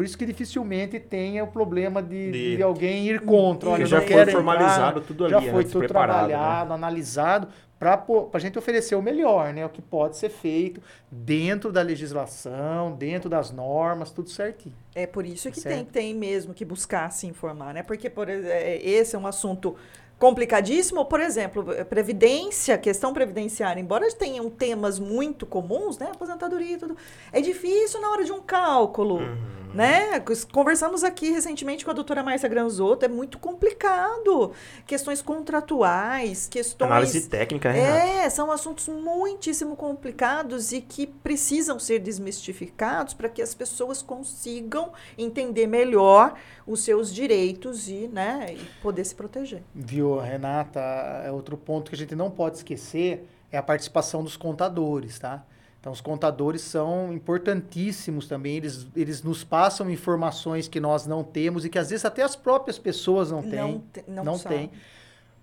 [0.00, 2.56] Por isso que dificilmente tenha o problema de, de...
[2.56, 3.68] de alguém ir contra.
[3.68, 5.88] Olha, já foi formalizado entrar, tudo ali, já foi tudo né?
[5.88, 6.74] trabalhado, né?
[6.74, 7.48] analisado,
[7.78, 9.66] para a gente oferecer o melhor, né?
[9.66, 10.80] O que pode ser feito
[11.10, 14.74] dentro da legislação, dentro das normas, tudo certinho.
[14.94, 17.82] É por isso que tem, tem mesmo que buscar se informar, né?
[17.82, 19.76] Porque por, é, esse é um assunto
[20.18, 26.94] complicadíssimo, por exemplo, previdência, questão previdenciária, embora tenham temas muito comuns, né, aposentadoria e tudo,
[27.32, 29.59] é difícil na hora de um cálculo, uhum.
[29.74, 30.20] Né?
[30.52, 34.52] Conversamos aqui recentemente com a doutora Márcia Granzotto, é muito complicado.
[34.86, 36.90] Questões contratuais, questões...
[36.90, 38.24] Análise técnica, né?
[38.24, 44.92] É, são assuntos muitíssimo complicados e que precisam ser desmistificados para que as pessoas consigam
[45.16, 46.34] entender melhor
[46.66, 49.62] os seus direitos e, né, e poder se proteger.
[49.74, 50.80] Viu, Renata?
[51.24, 55.44] É outro ponto que a gente não pode esquecer é a participação dos contadores, tá?
[55.80, 58.56] Então, os contadores são importantíssimos também.
[58.56, 62.36] Eles, eles nos passam informações que nós não temos e que às vezes até as
[62.36, 63.60] próprias pessoas não têm.
[63.60, 64.70] Não, te, não, não têm.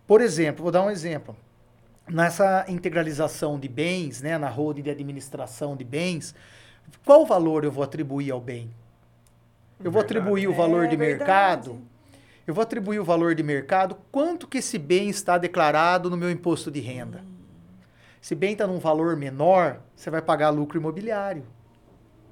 [0.05, 1.35] Por exemplo, vou dar um exemplo.
[2.07, 6.35] Nessa integralização de bens, né, na holding de administração de bens,
[7.03, 8.69] qual valor eu vou atribuir ao bem?
[9.83, 11.81] Eu vou atribuir o valor é, de mercado.
[12.45, 13.97] Eu vou atribuir o valor de mercado.
[14.11, 17.23] Quanto que esse bem está declarado no meu imposto de renda?
[17.25, 17.36] Hum.
[18.27, 21.45] Se bem está num valor menor, você vai pagar lucro imobiliário.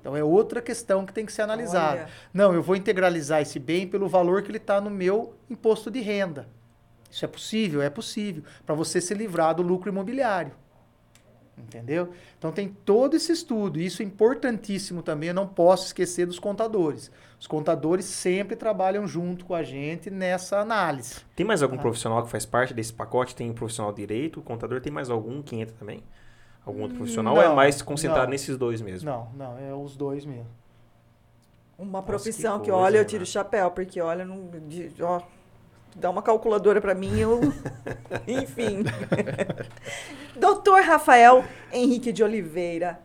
[0.01, 2.01] Então é outra questão que tem que ser analisada.
[2.01, 2.09] Olha.
[2.33, 6.01] Não, eu vou integralizar esse bem pelo valor que ele está no meu imposto de
[6.01, 6.49] renda.
[7.09, 7.81] Isso é possível?
[7.81, 8.43] É possível.
[8.65, 10.51] Para você se livrar do lucro imobiliário.
[11.57, 12.09] Entendeu?
[12.37, 13.79] Então tem todo esse estudo.
[13.79, 15.29] Isso é importantíssimo também.
[15.29, 17.09] Eu não posso esquecer dos contadores.
[17.39, 21.15] Os contadores sempre trabalham junto com a gente nessa análise.
[21.35, 21.81] Tem mais algum tá?
[21.81, 23.35] profissional que faz parte desse pacote?
[23.35, 26.03] Tem um profissional de direito, o contador tem mais algum que entra também?
[26.65, 27.35] Algum outro profissional?
[27.35, 29.09] Não, ou é mais concentrado não, nesses dois mesmo?
[29.09, 30.47] Não, não, é os dois mesmo.
[31.77, 34.91] Uma profissão Nossa, que, que coisa, olha, eu tiro o chapéu, porque olha, não, de,
[35.01, 35.21] ó,
[35.95, 37.39] dá uma calculadora para mim, eu.
[38.27, 38.83] Enfim.
[40.35, 42.99] Doutor Rafael Henrique de Oliveira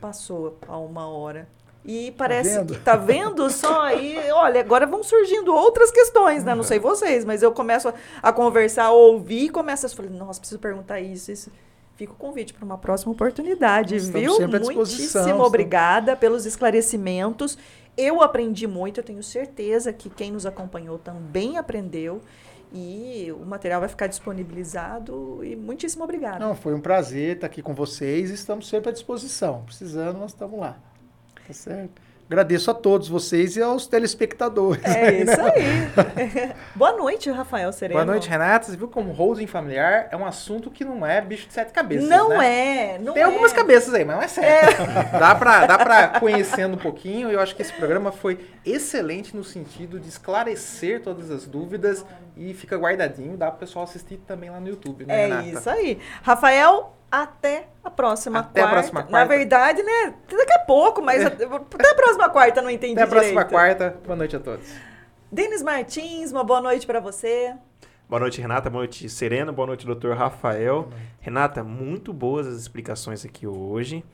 [0.00, 1.48] passou a uma hora.
[1.84, 6.42] E tá parece tá que tá vendo só aí, olha, agora vão surgindo outras questões,
[6.42, 6.52] né?
[6.52, 10.10] Não sei vocês, mas eu começo a, a conversar, a ouvir e começo a falar,
[10.10, 11.50] nossa, preciso perguntar isso, isso.
[11.94, 14.48] Fica o convite para uma próxima oportunidade, Estamos viu?
[14.48, 17.56] Muitíssimo obrigada pelos esclarecimentos.
[17.96, 22.20] Eu aprendi muito, eu tenho certeza que quem nos acompanhou também aprendeu.
[22.72, 26.38] E o material vai ficar disponibilizado e muitíssimo obrigada.
[26.40, 28.28] Não, foi um prazer estar aqui com vocês.
[28.28, 29.62] Estamos sempre à disposição.
[29.64, 30.76] Precisando, nós estamos lá.
[31.46, 32.02] Tá certo?
[32.28, 34.84] Agradeço a todos vocês e aos telespectadores.
[34.84, 35.52] É aí, isso né?
[35.54, 36.52] aí.
[36.74, 38.00] Boa noite, Rafael Sereno.
[38.00, 38.66] Boa noite, Renata.
[38.66, 42.08] Você viu como holding familiar é um assunto que não é bicho de sete cabeças,
[42.08, 42.94] Não né?
[42.94, 43.26] é, não Tem é.
[43.26, 44.76] algumas cabeças aí, mas não é sério.
[44.82, 45.04] É.
[45.20, 47.30] Dá, pra, dá pra conhecendo um pouquinho.
[47.30, 52.04] Eu acho que esse programa foi excelente no sentido de esclarecer todas as dúvidas
[52.36, 53.36] e fica guardadinho.
[53.36, 55.48] Dá pro pessoal assistir também lá no YouTube, né, É Renata?
[55.48, 55.98] isso aí.
[56.24, 58.68] Rafael, até a próxima até quarta.
[58.68, 59.18] a próxima quarta.
[59.18, 60.14] Na verdade, né?
[60.28, 61.26] Daqui a pouco, mas é.
[61.26, 63.50] até a próxima quarta, não entendi Até a próxima direito.
[63.50, 63.98] quarta.
[64.04, 64.66] Boa noite a todos.
[65.30, 67.54] Denis Martins, uma boa noite para você.
[68.08, 68.70] Boa noite, Renata.
[68.70, 69.50] Boa noite, Serena.
[69.50, 70.88] Boa noite, doutor Rafael.
[71.20, 74.04] Renata, muito boas as explicações aqui hoje.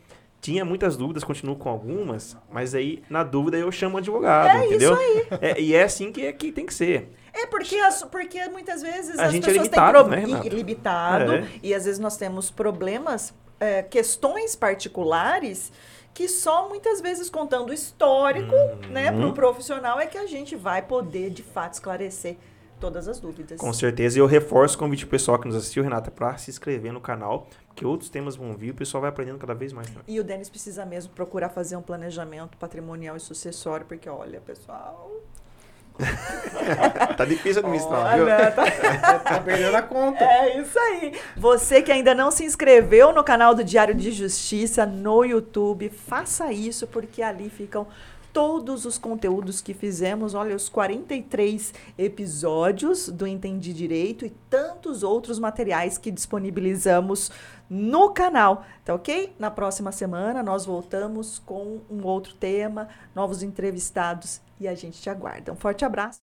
[0.41, 4.67] Tinha muitas dúvidas, continuo com algumas, mas aí, na dúvida, eu chamo o advogado, é
[4.67, 4.95] entendeu?
[4.95, 5.39] Isso aí.
[5.41, 7.13] É, e é assim que, é que tem que ser.
[7.33, 10.49] É porque, as, porque muitas vezes a as gente é pessoas é limitado, têm né,
[10.49, 11.49] limitado é.
[11.63, 15.73] e às vezes nós temos problemas, é, questões particulares
[16.15, 18.91] que só muitas vezes contando o histórico, uhum.
[18.91, 22.37] né, para o profissional é que a gente vai poder de fato esclarecer
[22.79, 23.61] todas as dúvidas.
[23.61, 26.93] Com certeza, e eu reforço o convite pessoal que nos assistiu, Renata, para se inscrever
[26.93, 29.89] no canal, porque outros temas vão vir e o pessoal vai aprendendo cada vez mais.
[30.07, 35.13] E o Denis precisa mesmo procurar fazer um planejamento patrimonial e sucessório, porque olha, pessoal,
[37.17, 38.27] tá difícil administrar, viu?
[38.27, 39.19] Tá...
[39.19, 40.25] tá perdendo a conta.
[40.25, 41.13] É isso aí.
[41.37, 46.53] Você que ainda não se inscreveu no canal do Diário de Justiça no YouTube, faça
[46.53, 47.87] isso, porque ali ficam
[48.33, 55.39] todos os conteúdos que fizemos, olha, os 43 episódios do Entendi Direito e tantos outros
[55.39, 57.31] materiais que disponibilizamos
[57.69, 59.35] no canal, tá ok?
[59.39, 65.11] Na próxima semana nós voltamos com um outro tema, novos entrevistados e a gente te
[65.11, 65.53] aguarda.
[65.53, 66.21] Um forte abraço.